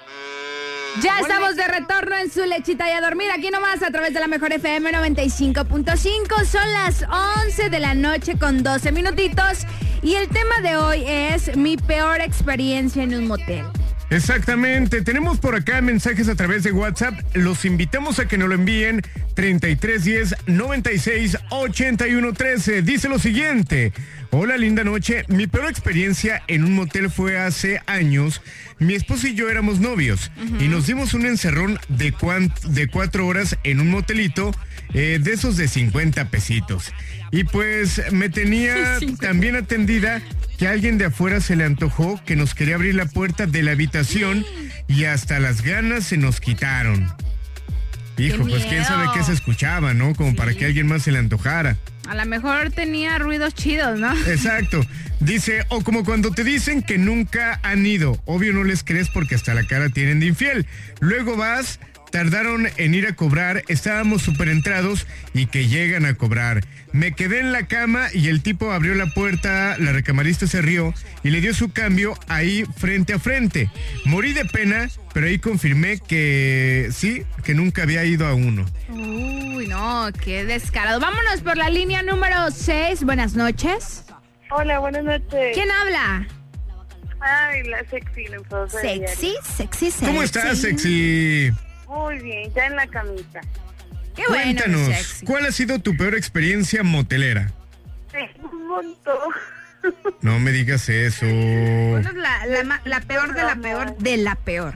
[1.02, 4.20] Ya estamos de retorno en su lechita y a dormir aquí nomás a través de
[4.20, 6.46] la mejor FM 95.5.
[6.46, 7.04] Son las
[7.48, 9.66] 11 de la noche con 12 minutitos
[10.02, 13.66] y el tema de hoy es mi peor experiencia en un motel.
[14.12, 17.14] Exactamente, tenemos por acá mensajes a través de WhatsApp.
[17.36, 19.02] Los invitamos a que nos lo envíen
[19.36, 22.82] 3310 96 81 13.
[22.82, 23.94] Dice lo siguiente:
[24.32, 25.26] Hola, linda noche.
[25.28, 28.42] Mi peor experiencia en un motel fue hace años.
[28.80, 33.28] Mi esposo y yo éramos novios y nos dimos un encerrón de, cuan- de cuatro
[33.28, 34.52] horas en un motelito
[34.94, 36.92] eh, de esos de 50 pesitos.
[37.32, 40.22] Y pues me tenía también atendida
[40.58, 43.72] que alguien de afuera se le antojó que nos quería abrir la puerta de la
[43.72, 44.46] habitación
[44.88, 47.12] y hasta las ganas se nos quitaron.
[48.18, 50.14] Hijo, pues quién sabe qué se escuchaba, ¿no?
[50.14, 51.78] Como para que alguien más se le antojara.
[52.10, 54.12] A lo mejor tenía ruidos chidos, ¿no?
[54.28, 54.82] Exacto.
[55.22, 58.22] Dice, o como cuando te dicen que nunca han ido.
[58.26, 60.66] Obvio no les crees porque hasta la cara tienen de infiel.
[61.00, 61.80] Luego vas,
[62.12, 66.62] tardaron en ir a cobrar, estábamos súper entrados y que llegan a cobrar.
[66.92, 70.94] Me quedé en la cama y el tipo abrió la puerta, la recamarista se rió
[71.24, 73.70] y le dio su cambio ahí frente a frente.
[74.06, 78.66] Morí de pena, pero ahí confirmé que sí, que nunca había ido a uno.
[78.90, 81.00] Uy, no, qué descarado.
[81.00, 83.04] Vámonos por la línea número 6.
[83.04, 84.04] Buenas noches.
[84.50, 85.52] Hola, buenas noches.
[85.54, 86.28] ¿Quién habla?
[87.22, 90.06] Ay, la sexy, la Sexy, sexy, sexy.
[90.06, 91.52] ¿Cómo estás, sexy?
[91.90, 93.42] Muy bien, ya en la camita.
[94.16, 95.26] Qué bueno, mi Cuéntanos, sexy.
[95.26, 97.52] ¿cuál ha sido tu peor experiencia motelera?
[98.12, 99.18] Sí, un montón.
[100.22, 101.26] No me digas eso.
[101.26, 104.76] ¿Cuál es la, la la peor de la peor de la peor?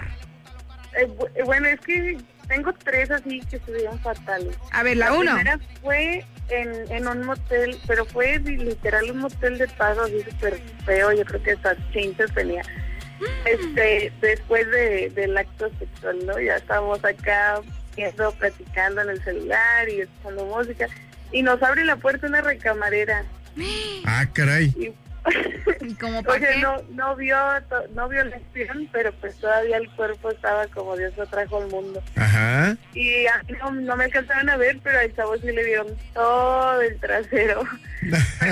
[0.98, 4.56] Eh, eh, bueno, es que tengo tres así que estuvieron fatales.
[4.72, 5.36] A ver, la uno.
[5.36, 10.62] primera fue en, en un motel, pero fue literal un motel de pago así súper
[10.86, 11.12] feo.
[11.12, 12.64] Yo creo que hasta chinches tenía.
[13.46, 16.40] Este, después de, del acto sexual, ¿no?
[16.40, 17.62] Ya estábamos acá
[17.96, 20.88] viendo, platicando en el celular y escuchando música.
[21.32, 23.24] Y nos abre la puerta una recamarera.
[24.06, 24.74] Ah, caray.
[24.78, 27.38] ¿Y como para no, no vio
[27.70, 31.62] to- no vio la acción, pero pues todavía el cuerpo estaba como Dios lo trajo
[31.64, 32.04] al mundo.
[32.18, 32.76] Ajá.
[32.94, 33.26] Y
[33.62, 37.64] no, no me alcanzaron a ver, pero al chavo sí le vieron todo el trasero.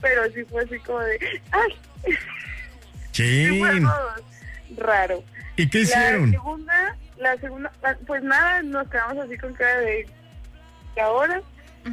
[0.00, 1.18] Pero sí fue así como de,
[1.50, 1.74] ¡ay!
[3.20, 3.80] Sí fue
[4.84, 5.22] raro.
[5.56, 6.30] ¿Y qué La hicieron?
[6.30, 10.06] segunda, la segunda, la- pues nada, nos quedamos así con cara de
[10.94, 11.40] que ahora,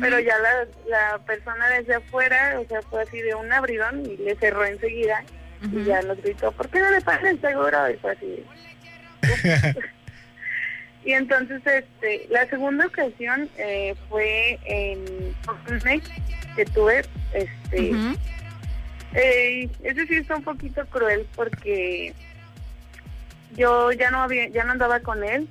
[0.01, 4.17] pero ya la, la persona desde afuera, o sea, fue así de un abridón y
[4.17, 5.23] le cerró enseguida
[5.71, 7.89] y ya nos gritó, ¿por qué no le pagan el seguro?
[7.89, 8.45] Y fue así.
[11.05, 15.36] y entonces, este, la segunda ocasión eh, fue en
[16.55, 17.03] que tuve,
[17.34, 17.91] este,
[19.14, 22.14] eh, ese sí está un poquito cruel porque
[23.55, 25.47] yo ya no había, ya no andaba con él,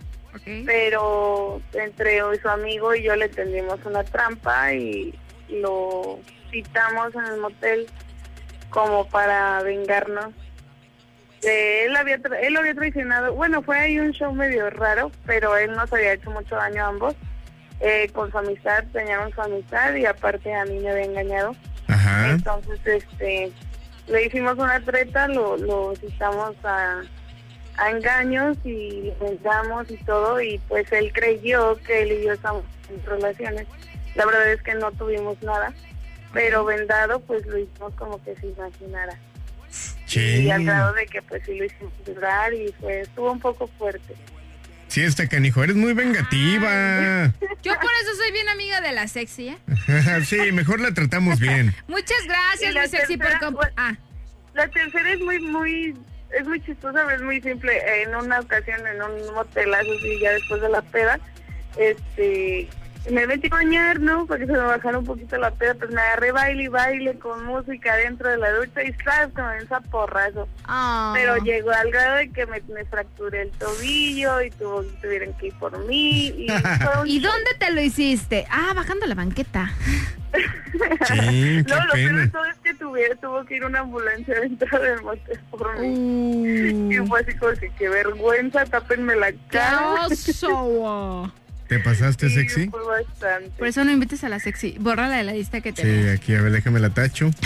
[0.67, 5.15] pero entre su amigo y yo le tendimos una trampa y
[5.49, 7.87] lo citamos en el motel
[8.71, 10.35] como para vengarnos.
[11.43, 15.11] Eh, él había tra- él lo había traicionado, bueno, fue ahí un show medio raro,
[15.25, 17.15] pero él nos había hecho mucho daño a ambos.
[17.81, 21.55] Eh, con su amistad, dañaron su amistad y aparte a mí me había engañado.
[21.89, 22.31] Ajá.
[22.31, 23.53] Entonces, este,
[24.09, 27.03] le hicimos una treta, lo, lo citamos a,
[27.77, 32.65] a engaños y pensamos y todo, y pues él creyó que él y yo estamos
[32.89, 33.67] en relaciones.
[34.15, 35.73] La verdad es que no tuvimos nada,
[36.33, 39.19] pero vendado, pues lo hicimos como que se imaginara.
[40.09, 43.67] Y al grado de que pues sí lo hicimos llorar y fue, estuvo un poco
[43.79, 44.15] fuerte.
[44.97, 47.27] Sí, está canijo, eres muy vengativa.
[47.63, 49.59] Yo por eso soy bien amiga de la sexy, ¿eh?
[50.25, 51.75] sí, mejor la tratamos bien.
[51.87, 53.95] Muchas gracias, mi sexy, por tercera, comp- Ah,
[54.55, 55.95] La tercera es muy, muy,
[56.35, 57.75] es muy chistosa, pero es muy simple.
[58.05, 61.21] En una ocasión, en un motelazo, así, ya después de la peda,
[61.77, 62.67] este,
[63.11, 64.27] me metí a bañar, ¿no?
[64.27, 67.19] Para que se me bajara un poquito la peda, pues me agarré baile y baile
[67.19, 70.49] con música dentro de la ducha y sabes que me dio porrazo.
[70.65, 71.13] Ah.
[71.15, 75.49] Pero llegó al grado de que me, me fracturé el tobillo y tuvo, tuvieron que
[75.49, 76.27] ir por mí.
[76.27, 76.47] Y,
[77.07, 78.47] ¿Y dónde te lo hiciste?
[78.51, 79.71] Ah, bajando la banqueta.
[80.77, 85.01] No, lo peor de todo es que tuve, tuvo que ir una ambulancia dentro del
[85.03, 85.89] motel por mí.
[85.89, 86.93] Uh.
[86.93, 90.07] Y fue así como que qué vergüenza, tápenme la ¡Qué cara.
[91.69, 92.69] ¿Te pasaste, Sí, sexy?
[92.69, 93.51] fue bastante.
[93.59, 94.77] Por eso no invites a la sexy.
[94.79, 96.15] Bórrala de la lista que Sí, tenemos.
[96.21, 97.31] aquí, a ver, déjame la tacho.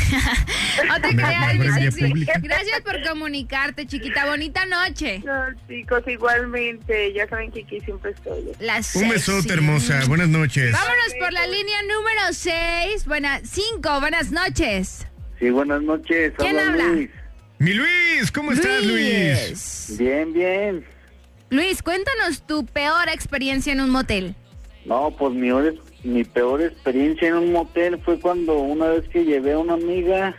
[0.86, 2.24] No te Me- creas, sexy.
[2.42, 4.26] Gracias por comunicarte, chiquita.
[4.26, 5.20] Bonita noche.
[5.24, 5.32] No,
[5.68, 8.44] chicos, igualmente, ya saben que aquí siempre estoy.
[8.60, 9.08] La Un sexy.
[9.08, 10.00] besote, hermosa.
[10.06, 10.72] Buenas noches.
[10.72, 13.04] Vámonos por la línea número 6.
[13.06, 14.00] Buenas, 5.
[14.00, 15.06] Buenas noches.
[15.38, 16.32] Sí, buenas noches.
[16.38, 16.86] ¿Quién habla?
[16.88, 17.10] Luis.
[17.58, 19.94] Mi Luis, ¿cómo estás, Luis?
[19.98, 20.84] Bien, bien.
[21.50, 24.34] Luis, cuéntanos tu peor experiencia en un motel.
[24.84, 25.34] No, pues
[26.04, 30.34] mi, peor experiencia en un motel fue cuando una vez que llevé a una amiga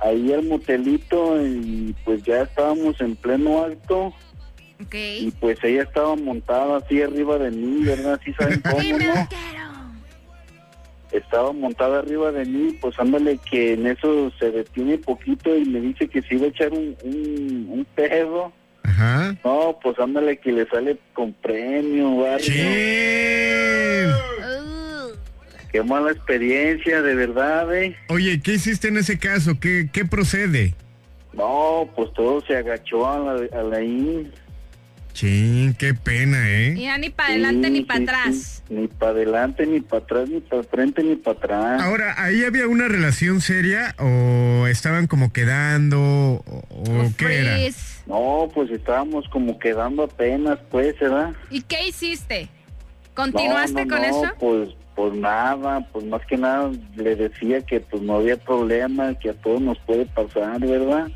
[0.00, 4.14] ahí al motelito y pues ya estábamos en pleno acto
[4.82, 4.94] Ok.
[4.94, 8.18] y pues ella estaba montada así arriba de mí, ¿verdad?
[8.24, 9.28] ¿Sí saben cómo, no?
[11.12, 15.80] Estaba montada arriba de mí, pues ándale que en eso se detiene poquito y me
[15.80, 18.52] dice que se iba a echar un, un, un pedo.
[18.82, 19.36] Ajá.
[19.44, 22.54] No, pues ándale que le sale con premio, barrio.
[25.72, 27.96] Qué mala experiencia, de verdad, eh.
[28.08, 29.60] Oye, ¿qué hiciste en ese caso?
[29.60, 30.74] ¿Qué, qué procede?
[31.32, 34.32] No, pues todo se agachó a la, a la in.
[35.12, 36.74] Chin, qué pena, ¿eh?
[36.76, 38.62] Ya ni para adelante ni Sí, para sí, atrás.
[38.66, 38.74] sí.
[38.74, 41.82] Ni para adelante, ni para atrás, ni para frente, ni para atrás.
[41.82, 47.58] Ahora, ¿ahí había una relación seria o estaban como quedando o, o qué era?
[48.10, 51.32] No, pues estábamos como quedando apenas, pues, ¿verdad?
[51.48, 52.48] ¿Y qué hiciste?
[53.14, 54.34] ¿Continuaste No, no, con no, eso?
[54.40, 59.30] Pues, pues nada, pues más que nada le decía que pues no había problema, que
[59.30, 61.08] a todos nos puede pasar, ¿verdad?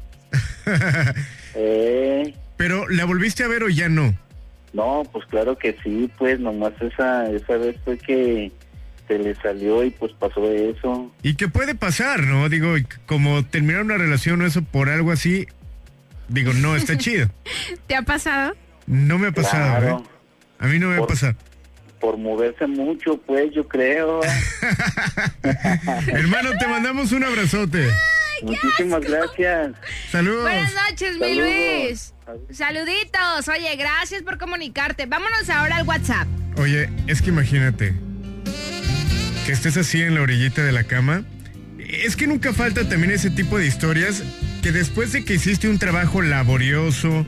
[1.56, 4.14] eh, Pero, ¿la volviste a ver o ya no?
[4.72, 8.52] no, pues claro que sí, pues nomás esa, esa vez fue que
[9.08, 11.12] se le salió y pues pasó eso.
[11.24, 12.48] ¿Y qué puede pasar, no?
[12.48, 12.74] Digo,
[13.06, 15.46] como terminar una relación o eso por algo así,
[16.28, 17.28] digo, no, está chido.
[17.86, 18.54] ¿Te ha pasado?
[18.86, 19.98] No me ha pasado, Claro.
[19.98, 20.08] ¿eh?
[20.58, 21.34] A mí no me ha pasado.
[22.00, 24.20] Por moverse mucho, pues yo creo.
[26.08, 27.88] Hermano, te mandamos un abrazote.
[28.42, 29.72] Muchísimas gracias.
[30.10, 30.42] Saludos.
[30.42, 31.34] Buenas noches, mi.
[31.34, 32.14] Luis.
[32.50, 33.48] Saluditos.
[33.48, 35.06] Oye, gracias por comunicarte.
[35.06, 36.26] Vámonos ahora al WhatsApp.
[36.58, 37.94] Oye, es que imagínate
[39.46, 41.24] que estés así en la orillita de la cama.
[42.02, 44.22] Es que nunca falta también ese tipo de historias
[44.62, 47.26] que después de que hiciste un trabajo laborioso,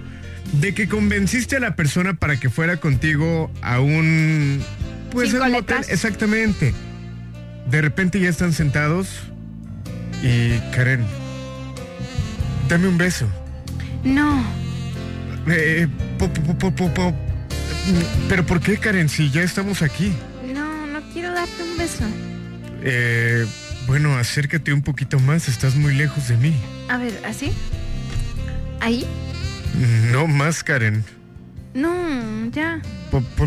[0.61, 4.63] de que convenciste a la persona para que fuera contigo a un
[5.11, 5.89] pues a un letras.
[5.89, 6.75] exactamente.
[7.71, 9.09] De repente ya están sentados
[10.23, 11.05] y Karen,
[12.69, 13.27] dame un beso.
[14.05, 14.45] No.
[15.49, 15.89] Eh,
[16.19, 17.15] po- po- po-
[18.29, 20.13] Pero ¿por qué Karen si ya estamos aquí?
[20.55, 22.05] No, no quiero darte un beso.
[22.83, 23.47] Eh,
[23.87, 26.55] bueno, acércate un poquito más, estás muy lejos de mí.
[26.89, 27.53] A ver, ¿así?
[28.81, 29.07] ¿Ahí?
[30.13, 31.05] No más, Karen.
[31.75, 32.81] No, ya.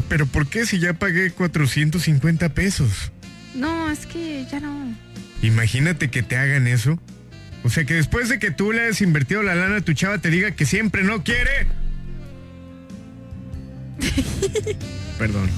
[0.08, 3.12] Pero ¿por qué si ya pagué 450 pesos?
[3.56, 4.96] No, es que ya no.
[5.42, 7.00] Imagínate que te hagan eso.
[7.64, 10.30] O sea, que después de que tú le hayas invertido la lana, tu chava te
[10.30, 11.68] diga que siempre no quiere.
[15.20, 15.50] Perdón.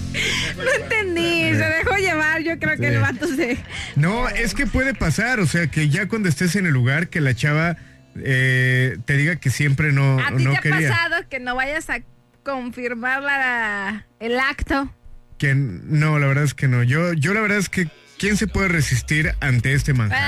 [0.58, 2.42] No entendí, se dejó llevar.
[2.42, 2.94] Yo creo que Sí.
[2.96, 3.58] el vato se.
[3.96, 7.22] No, es que puede pasar, o sea, que ya cuando estés en el lugar, que
[7.22, 7.78] la chava
[8.22, 11.90] eh, te diga que siempre no, ¿A ti no te ha pasado que no vayas
[11.90, 12.00] a
[12.44, 14.94] confirmar la, el acto?
[15.38, 16.82] Que no, la verdad es que no.
[16.84, 17.88] Yo, yo la verdad es que,
[18.18, 20.20] ¿quién se puede resistir ante este manjar?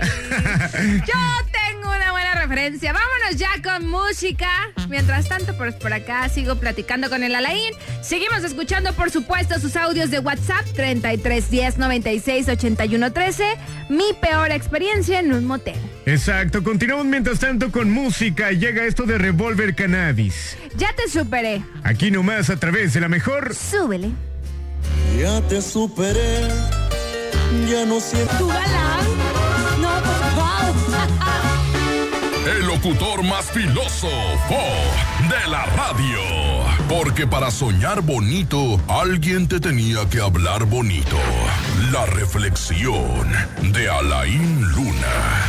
[0.00, 1.49] Yo una buena
[2.50, 2.92] referencia.
[2.92, 4.48] Vámonos ya con música.
[4.88, 7.72] Mientras tanto, pues por acá sigo platicando con el Alain.
[8.02, 13.44] Seguimos escuchando, por supuesto, sus audios de WhatsApp 3310 96 81 13.
[13.88, 15.76] Mi peor experiencia en un motel.
[16.06, 18.50] Exacto, continuamos mientras tanto con música.
[18.50, 20.56] Llega esto de Revolver Cannabis.
[20.76, 21.62] Ya te superé.
[21.84, 23.54] Aquí nomás a través de la mejor.
[23.54, 24.10] Súbele.
[25.18, 26.48] Ya te superé,
[27.68, 28.36] ya no siento.
[28.38, 29.06] ¿Tu galán?
[29.80, 31.59] No, pues wow.
[32.50, 36.18] El locutor más filoso de la radio.
[36.88, 41.16] Porque para soñar bonito, alguien te tenía que hablar bonito.
[41.92, 43.30] La reflexión
[43.72, 45.46] de Alain Luna.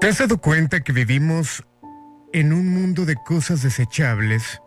[0.00, 1.64] ¿Te has dado cuenta que vivimos
[2.32, 4.60] en un mundo de cosas desechables?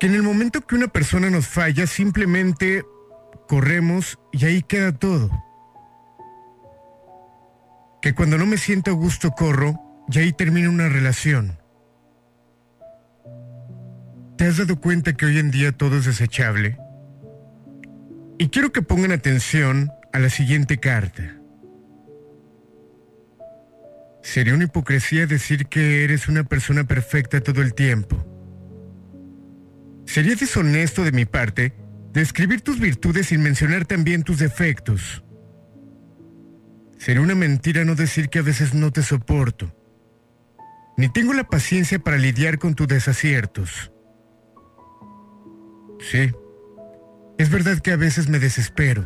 [0.00, 2.82] Que en el momento que una persona nos falla, simplemente
[3.46, 5.30] corremos y ahí queda todo.
[8.00, 9.78] Que cuando no me siento a gusto corro
[10.10, 11.58] y ahí termina una relación.
[14.38, 16.78] ¿Te has dado cuenta que hoy en día todo es desechable?
[18.38, 21.36] Y quiero que pongan atención a la siguiente carta.
[24.22, 28.29] Sería una hipocresía decir que eres una persona perfecta todo el tiempo.
[30.10, 31.72] Sería deshonesto de mi parte
[32.12, 35.22] describir tus virtudes sin mencionar también tus defectos.
[36.98, 39.72] Sería una mentira no decir que a veces no te soporto,
[40.96, 43.92] ni tengo la paciencia para lidiar con tus desaciertos.
[46.00, 46.32] Sí,
[47.38, 49.04] es verdad que a veces me desespero,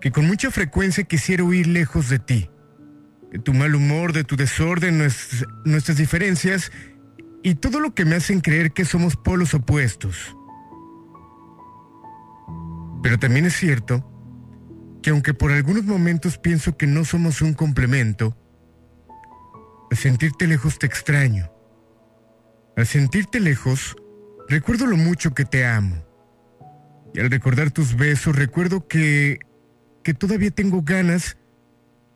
[0.00, 2.48] que con mucha frecuencia quisiera huir lejos de ti
[3.30, 6.70] de tu mal humor, de tu desorden, nues- nuestras diferencias
[7.42, 10.36] y todo lo que me hacen creer que somos polos opuestos.
[13.02, 14.08] Pero también es cierto
[15.02, 18.36] que aunque por algunos momentos pienso que no somos un complemento,
[19.90, 21.50] al sentirte lejos te extraño.
[22.76, 23.96] Al sentirte lejos,
[24.48, 25.96] recuerdo lo mucho que te amo.
[27.12, 29.40] Y al recordar tus besos, recuerdo que,
[30.04, 31.36] que todavía tengo ganas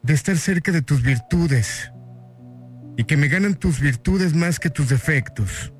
[0.02, 1.90] de estar cerca de tus virtudes
[2.96, 5.72] y que me ganan tus virtudes más que tus defectos.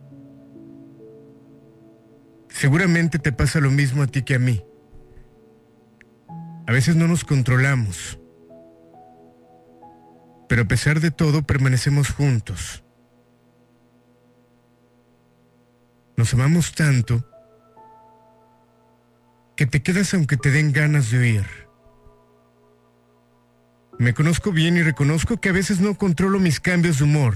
[2.49, 4.65] Seguramente te pasa lo mismo a ti que a mí.
[6.67, 8.19] A veces no nos controlamos.
[10.49, 12.85] Pero a pesar de todo permanecemos juntos.
[16.17, 17.25] Nos amamos tanto
[19.55, 21.66] que te quedas aunque te den ganas de huir.
[23.99, 27.35] Me conozco bien y reconozco que a veces no controlo mis cambios de humor.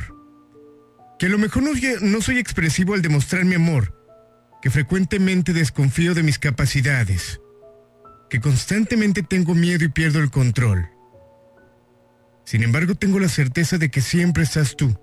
[1.18, 1.70] Que a lo mejor no,
[2.02, 3.96] no soy expresivo al demostrar mi amor.
[4.62, 7.40] Que frecuentemente desconfío de mis capacidades.
[8.28, 10.88] Que constantemente tengo miedo y pierdo el control.
[12.44, 14.98] Sin embargo, tengo la certeza de que siempre estás tú,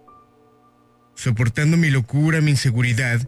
[1.16, 3.22] soportando mi locura, mi inseguridad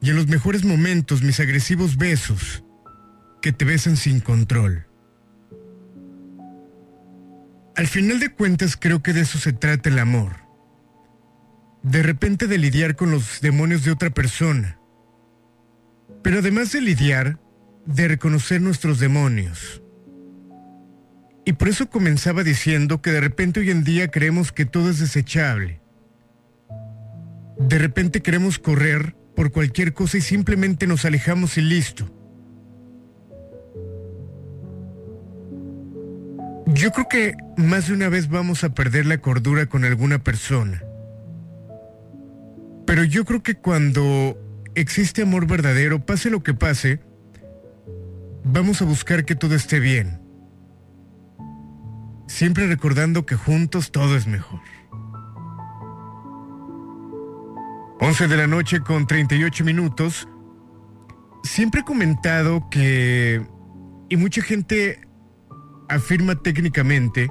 [0.00, 2.64] y en los mejores momentos mis agresivos besos
[3.42, 4.89] que te besan sin control.
[7.80, 10.32] Al final de cuentas creo que de eso se trata el amor.
[11.82, 14.78] De repente de lidiar con los demonios de otra persona.
[16.22, 17.40] Pero además de lidiar,
[17.86, 19.82] de reconocer nuestros demonios.
[21.46, 24.98] Y por eso comenzaba diciendo que de repente hoy en día creemos que todo es
[24.98, 25.80] desechable.
[27.58, 32.19] De repente queremos correr por cualquier cosa y simplemente nos alejamos y listo.
[36.72, 40.82] Yo creo que más de una vez vamos a perder la cordura con alguna persona.
[42.86, 44.38] Pero yo creo que cuando
[44.74, 47.00] existe amor verdadero, pase lo que pase,
[48.44, 50.20] vamos a buscar que todo esté bien.
[52.28, 54.60] Siempre recordando que juntos todo es mejor.
[58.00, 60.28] 11 de la noche con 38 minutos.
[61.42, 63.44] Siempre he comentado que,
[64.08, 65.09] y mucha gente
[65.90, 67.28] afirma técnicamente,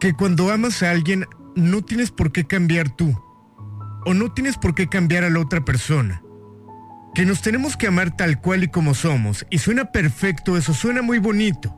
[0.00, 3.16] que cuando amas a alguien no tienes por qué cambiar tú,
[4.04, 6.22] o no tienes por qué cambiar a la otra persona.
[7.14, 11.02] Que nos tenemos que amar tal cual y como somos, y suena perfecto eso, suena
[11.02, 11.76] muy bonito.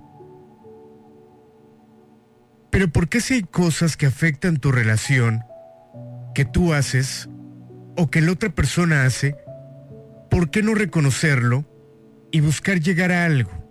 [2.71, 5.43] Pero ¿por qué si hay cosas que afectan tu relación,
[6.35, 7.29] que tú haces,
[7.97, 9.37] o que la otra persona hace,
[10.31, 11.65] ¿por qué no reconocerlo
[12.33, 13.64] y buscar llegar a algo?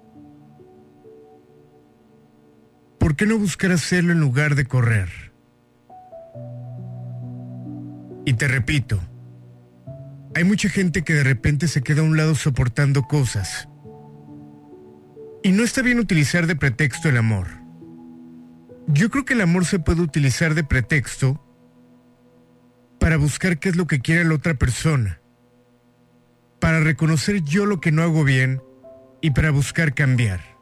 [3.04, 5.10] ¿Por qué no buscar hacerlo en lugar de correr?
[8.26, 9.02] Y te repito,
[10.34, 13.68] hay mucha gente que de repente se queda a un lado soportando cosas.
[15.44, 17.48] Y no está bien utilizar de pretexto el amor.
[18.88, 21.46] Yo creo que el amor se puede utilizar de pretexto
[23.02, 25.20] para buscar qué es lo que quiere la otra persona,
[26.62, 28.62] para reconocer yo lo que no hago bien
[29.22, 30.53] y para buscar cambiar.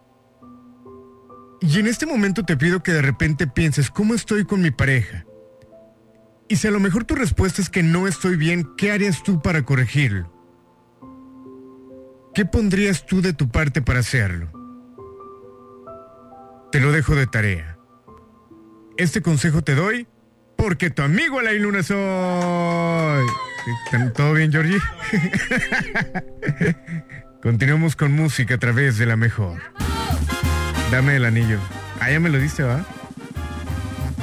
[1.62, 5.26] Y en este momento te pido que de repente pienses, ¿cómo estoy con mi pareja?
[6.50, 9.42] Y si a lo mejor tu respuesta es que no estoy bien, ¿qué harías tú
[9.42, 10.34] para corregirlo?
[12.34, 14.52] ¿Qué pondrías tú de tu parte para hacerlo?
[16.72, 17.78] Te lo dejo de tarea.
[18.98, 20.08] Este consejo te doy
[20.58, 23.28] porque tu amigo la luna soy.
[24.16, 24.80] ¿Todo bien, Georgie?
[27.44, 29.62] Continuamos con música a través de la mejor.
[30.92, 31.58] Dame el anillo.
[32.02, 32.86] Ah, ya me lo diste, ¿va?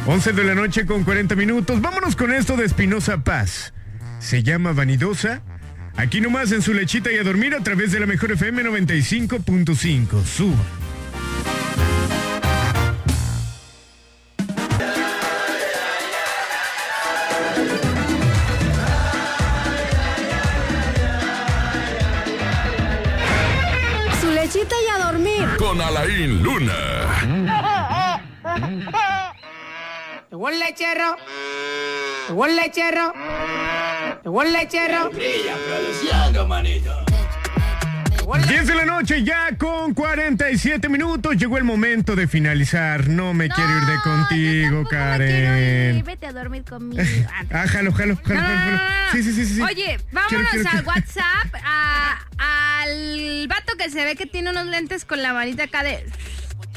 [0.06, 1.80] 11 de la noche con 40 minutos.
[1.80, 3.72] Vámonos con esto de Espinosa Paz.
[4.18, 5.40] Se llama Vanidosa.
[5.96, 10.24] Aquí nomás en su lechita y a dormir a través de la mejor FM 95.5.
[10.24, 10.64] Suba.
[30.38, 31.16] Llegó el lechero.
[32.28, 33.12] Llegó el lechero.
[34.22, 35.10] Llegó el lechero.
[35.10, 36.94] Brilla produciendo, manito.
[38.46, 41.36] 10 de la noche ya con 47 minutos.
[41.36, 43.08] Llegó el momento de finalizar.
[43.08, 46.04] No me quiero ir de contigo, Karen.
[46.04, 47.02] Vete a dormir conmigo.
[47.52, 48.78] Ah, jalo, jalo, jalo, No, jalo.
[49.10, 49.60] Sí, sí, sí, sí.
[49.60, 50.86] Oye, vámonos quiero, al quiero.
[50.86, 52.18] WhatsApp a-
[52.82, 56.06] al vato que se ve que tiene unos lentes con la manita acá de,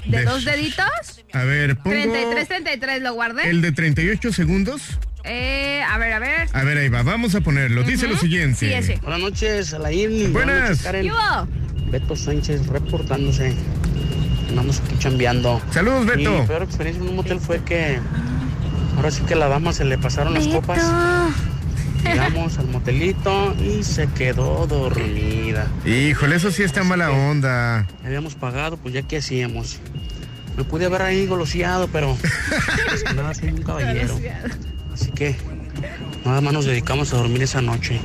[0.06, 1.24] de De- dos deditos.
[1.34, 3.50] A ver, pongo 33, 33, lo guardé.
[3.50, 4.82] el de 38 segundos.
[5.24, 6.50] Eh, a ver, a ver.
[6.54, 7.84] A ver, ahí va, vamos a ponerlo.
[7.84, 8.58] Dice lo siguiente.
[8.68, 8.96] Sí, ese.
[9.02, 10.34] Buenas noches, Alain.
[10.34, 10.62] Buenas.
[10.70, 11.04] noches, Karen.
[11.04, 11.92] ¿Qué hubo?
[11.92, 13.54] Beto Sánchez reportándose.
[14.50, 15.62] Andamos aquí chambeando.
[15.72, 16.42] Saludos, Beto.
[16.42, 18.00] Mi peor experiencia en un motel fue que
[18.96, 20.82] ahora sí que a la dama se le pasaron las copas.
[22.04, 25.68] Llegamos al motelito y se quedó dormida.
[25.86, 27.88] Híjole, eso sí está mala onda.
[28.04, 29.80] Habíamos pagado, pues ya qué hacíamos.
[30.58, 32.18] Me pude haber ahí goloseado, pero
[32.94, 34.20] es que nada, soy un caballero.
[34.94, 35.36] Así que
[36.26, 38.00] nada más nos dedicamos a dormir esa noche.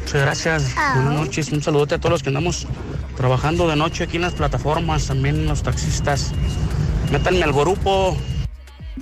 [0.00, 0.74] Muchas gracias.
[0.94, 1.52] Buenas noches.
[1.52, 2.66] Un saludote a todos los que andamos
[3.16, 6.32] trabajando de noche aquí en las plataformas, también los taxistas.
[7.10, 8.16] Métanme al grupo.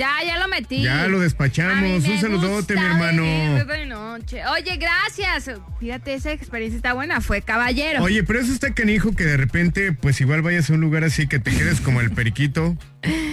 [0.01, 0.83] Ya, ya lo metí.
[0.83, 2.07] Ya lo despachamos.
[2.09, 3.23] Un saludote, mi hermano.
[3.67, 4.41] de noche.
[4.47, 5.59] Oye, gracias.
[5.79, 7.21] Fíjate, esa experiencia está buena.
[7.21, 8.03] Fue caballero.
[8.03, 11.27] Oye, pero eso está canijo que de repente, pues igual vayas a un lugar así
[11.27, 12.79] que te quedes como el periquito,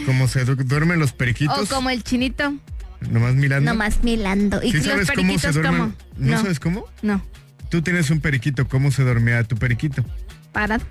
[0.05, 2.53] como se du- duermen los periquitos, o como el chinito.
[3.09, 3.71] nomás mirando.
[3.71, 4.61] Nomás milando.
[4.61, 5.79] ¿Y ¿Sí los sabes cómo se duermen?
[5.79, 5.93] cómo?
[6.17, 6.85] ¿No, sabes cómo?
[7.01, 7.25] No.
[7.69, 10.03] Tú tienes un periquito, ¿cómo se dormía tu periquito?
[10.51, 10.83] Parado.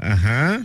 [0.00, 0.60] Ajá.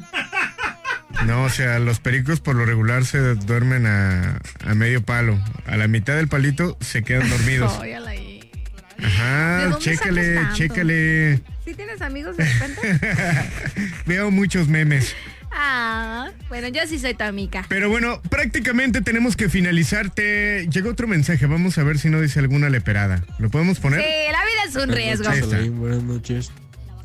[1.25, 5.39] No, o sea, los pericos por lo regular se duermen a, a medio palo.
[5.65, 7.71] A la mitad del palito se quedan dormidos.
[7.79, 8.51] Óyala ahí.
[8.97, 11.41] ¿De Ajá, chécale, chécale.
[11.65, 12.99] ¿Sí tienes amigos de repente?
[14.05, 15.15] Veo muchos memes.
[15.51, 17.65] ah, bueno, yo sí soy tu amiga.
[17.69, 20.09] Pero bueno, prácticamente tenemos que finalizar.
[20.09, 21.45] Te llegó otro mensaje.
[21.45, 23.23] Vamos a ver si no dice alguna leperada.
[23.39, 24.01] ¿Lo podemos poner?
[24.01, 25.71] Sí, la vida es un riesgo.
[25.79, 26.51] Buenas noches.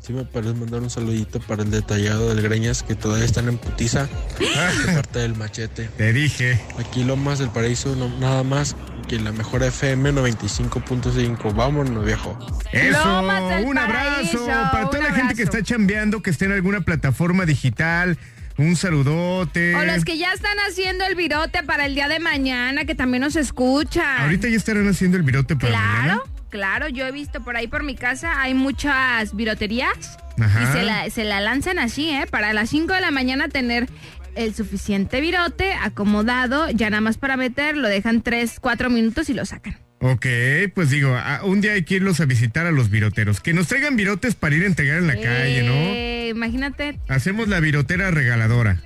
[0.09, 3.59] Sí me parece mandar un saludito para el detallado del Greñas que todavía están en
[3.59, 4.09] putiza
[4.39, 5.83] de parte del machete.
[5.97, 6.59] Te dije.
[6.79, 8.75] Aquí Lomas del Paraíso, no- nada más
[9.07, 11.53] que la mejor FM 95.5.
[11.53, 12.35] Vámonos, viejo.
[12.71, 13.19] Eso,
[13.67, 17.45] un abrazo Paraíso, para toda la gente que está chambeando, que esté en alguna plataforma
[17.45, 18.17] digital.
[18.57, 19.75] Un saludote.
[19.75, 23.21] O los que ya están haciendo el virote para el día de mañana, que también
[23.21, 24.23] nos escuchan.
[24.23, 26.03] Ahorita ya estarán haciendo el virote para mañana.
[26.03, 30.63] Claro, claro, yo he visto por ahí por mi casa, hay muchas viroterías Ajá.
[30.63, 32.25] y se la, se la lanzan así, ¿eh?
[32.29, 33.87] Para las 5 de la mañana tener
[34.35, 39.33] el suficiente virote acomodado, ya nada más para meter, lo dejan 3, 4 minutos y
[39.33, 39.77] lo sacan.
[40.01, 40.25] Ok,
[40.73, 43.41] pues digo, un día hay que irlos a visitar a los viroteros.
[43.41, 45.73] Que nos traigan virotes para ir a entregar en la calle, ¿no?
[45.73, 48.81] Eh, Imagínate, Hacemos la virotera regaladora.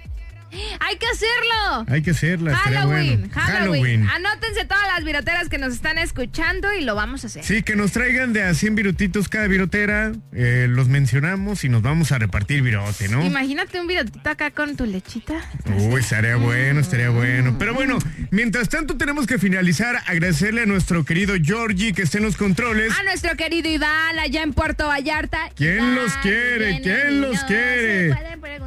[0.79, 1.85] Hay que hacerlo.
[1.87, 2.11] Hay que
[2.51, 3.33] estaría Halloween, bueno.
[3.33, 7.43] Halloween, Anótense todas las viroteras que nos están escuchando y lo vamos a hacer.
[7.43, 10.11] Sí, que nos traigan de a 100 virotitos cada virotera.
[10.33, 13.25] eh, los mencionamos y nos vamos a repartir virote, ¿no?
[13.25, 15.33] Imagínate un virotito acá con tu lechita.
[15.77, 17.57] Uy, estaría bueno, estaría bueno.
[17.57, 17.97] Pero bueno,
[18.31, 22.93] mientras tanto tenemos que finalizar, agradecerle a nuestro querido Georgie que está en los controles.
[22.99, 25.49] A nuestro querido Iván allá en Puerto Vallarta.
[25.55, 26.81] ¿Quién Iván, los quiere?
[26.81, 28.15] ¿Quién los quiere?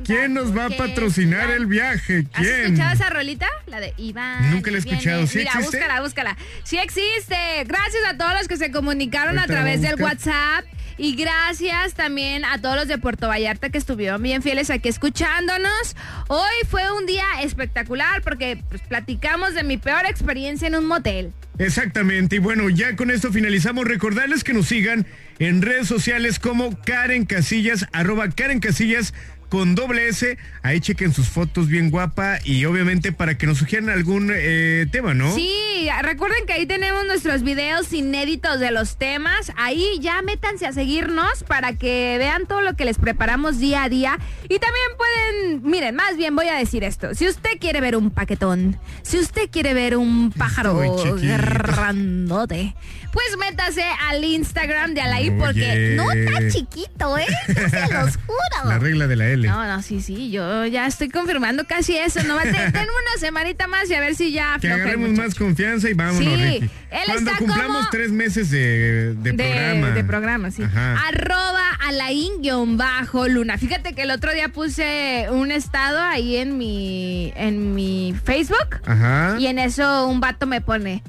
[0.04, 2.26] ¿Quién nos va a patrocinar el viaje?
[2.32, 3.48] ¿Has escuchado esa rolita?
[3.66, 4.50] La de Iván.
[4.50, 5.26] Nunca la he escuchado.
[5.26, 5.76] ¿Sí Mira, existe?
[5.78, 6.36] búscala, búscala.
[6.64, 7.36] Sí existe.
[7.66, 10.00] Gracias a todos los que se comunicaron a Ahorita través del.
[10.00, 10.64] WhatsApp.
[10.98, 15.94] Y gracias también a todos los de Puerto Vallarta que estuvieron bien fieles aquí escuchándonos.
[16.28, 21.34] Hoy fue un día espectacular porque pues, platicamos de mi peor experiencia en un motel.
[21.58, 23.84] Exactamente, y bueno, ya con esto finalizamos.
[23.86, 25.06] Recordarles que nos sigan
[25.38, 29.12] en redes sociales como Karen Casillas, arroba Karen Casillas
[29.56, 30.36] con doble S.
[30.62, 35.14] Ahí chequen sus fotos bien guapa y obviamente para que nos sugieran algún eh, tema,
[35.14, 35.34] ¿no?
[35.34, 39.52] Sí, recuerden que ahí tenemos nuestros videos inéditos de los temas.
[39.56, 43.88] Ahí ya métanse a seguirnos para que vean todo lo que les preparamos día a
[43.88, 44.18] día.
[44.44, 47.14] Y también pueden, miren, más bien voy a decir esto.
[47.14, 50.78] Si usted quiere ver un paquetón, si usted quiere ver un pájaro
[51.14, 52.74] grandote,
[53.16, 55.00] pues métase al Instagram de
[55.38, 55.94] porque Oye.
[55.96, 57.24] no está chiquito, ¿eh?
[57.48, 58.68] Yo se los juro.
[58.68, 59.48] La regla de la L.
[59.48, 62.22] No, no, sí, sí, yo ya estoy confirmando casi eso.
[62.24, 65.28] No, ten, ten una semanita más y a ver si ya Que agarremos muchacho.
[65.28, 66.70] más confianza y vámonos, Sí, Ricky.
[66.90, 69.90] él Cuando está cumplamos como- tres meses de, de programa.
[69.90, 70.62] De programa, sí.
[70.62, 71.06] Ajá.
[71.08, 73.56] Arroba alain-bajo luna.
[73.58, 78.80] Fíjate que el otro día puse un estado ahí en mi, en mi Facebook.
[78.86, 79.36] Ajá.
[79.38, 81.02] Y en eso un vato me pone.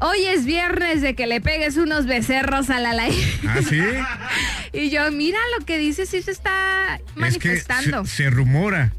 [0.00, 3.14] Hoy es viernes de que le pegues unos becerros a la Alain.
[3.48, 3.80] ¿Ah, sí?
[4.72, 8.04] y yo, mira lo que dice, sí se está Es que manifestando.
[8.04, 8.92] se, se rumora.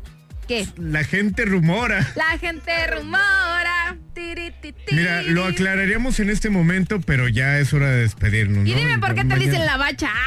[0.48, 0.66] ¿Qué?
[0.78, 2.08] La gente rumora.
[2.16, 3.98] La gente rumora.
[4.14, 4.96] Tiri, ti, ti.
[4.96, 8.66] Mira, lo aclararíamos en este momento, pero ya es hora de despedirnos.
[8.68, 8.78] Y ¿no?
[8.78, 10.10] dime por qué te Mañana- dicen la bacha.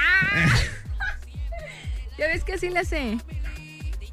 [2.19, 3.17] Ya ves que así le hace.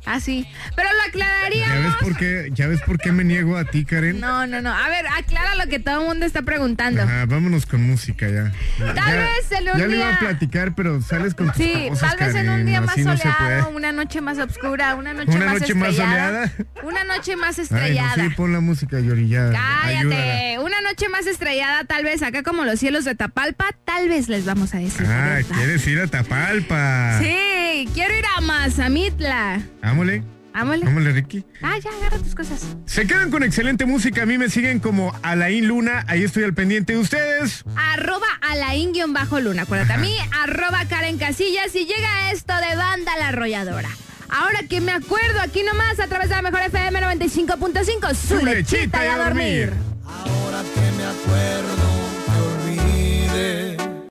[0.08, 0.48] Así.
[0.76, 1.96] Pero lo ¿Ya ves aclararíamos.
[1.98, 4.20] por qué, ya ves por qué me niego a ti, Karen?
[4.20, 4.74] No, no, no.
[4.74, 7.02] A ver, aclara lo que todo el mundo está preguntando.
[7.04, 8.52] Ajá, vámonos con música ya.
[8.78, 11.58] Tal Ya- vez en un Ya le iba a día- platicar, pero sales con tus
[11.58, 15.14] Sí, cosas, tal vez en un día más no soleado, una noche más oscura, una
[15.14, 16.48] noche ¿Una más noche más estrellada.
[16.50, 16.68] soleada?
[16.84, 18.16] Una noche más Ay, estrellada.
[18.18, 19.12] no, sí, pon la música, ya.
[19.14, 19.60] ayúdala.
[19.84, 20.60] Cállate.
[20.60, 24.46] Una noche más estrellada, tal vez acá como los cielos de Tapalpa, tal vez les
[24.46, 25.06] vamos a decir.
[25.10, 25.40] Ah.
[25.54, 27.20] ¿quieres ir a Tapalpa?
[27.22, 29.60] Sí, quiero ir a Mazamitla.
[29.98, 30.24] Vámosle.
[30.54, 30.86] Vámosle.
[30.86, 31.44] Vámosle, Ricky.
[31.64, 32.68] Ah, ya, agarra tus cosas.
[32.86, 34.24] Se quedan con excelente música.
[34.24, 36.06] A mí me siguen como Alain Luna.
[36.08, 37.64] Ahí estoy al pendiente de ustedes.
[37.76, 39.64] Arroba Alain-Luna.
[39.64, 41.76] Acuérdate a mí, arroba Karen Casillas.
[41.76, 43.90] Y llega esto de banda la arrolladora.
[44.30, 48.14] Ahora que me acuerdo, aquí nomás a través de la mejor FM 95.5.
[48.14, 49.74] Su, lechita, y a dormir.
[50.06, 51.88] Ahora que me acuerdo,
[52.28, 52.38] me
[52.76, 53.67] olvides.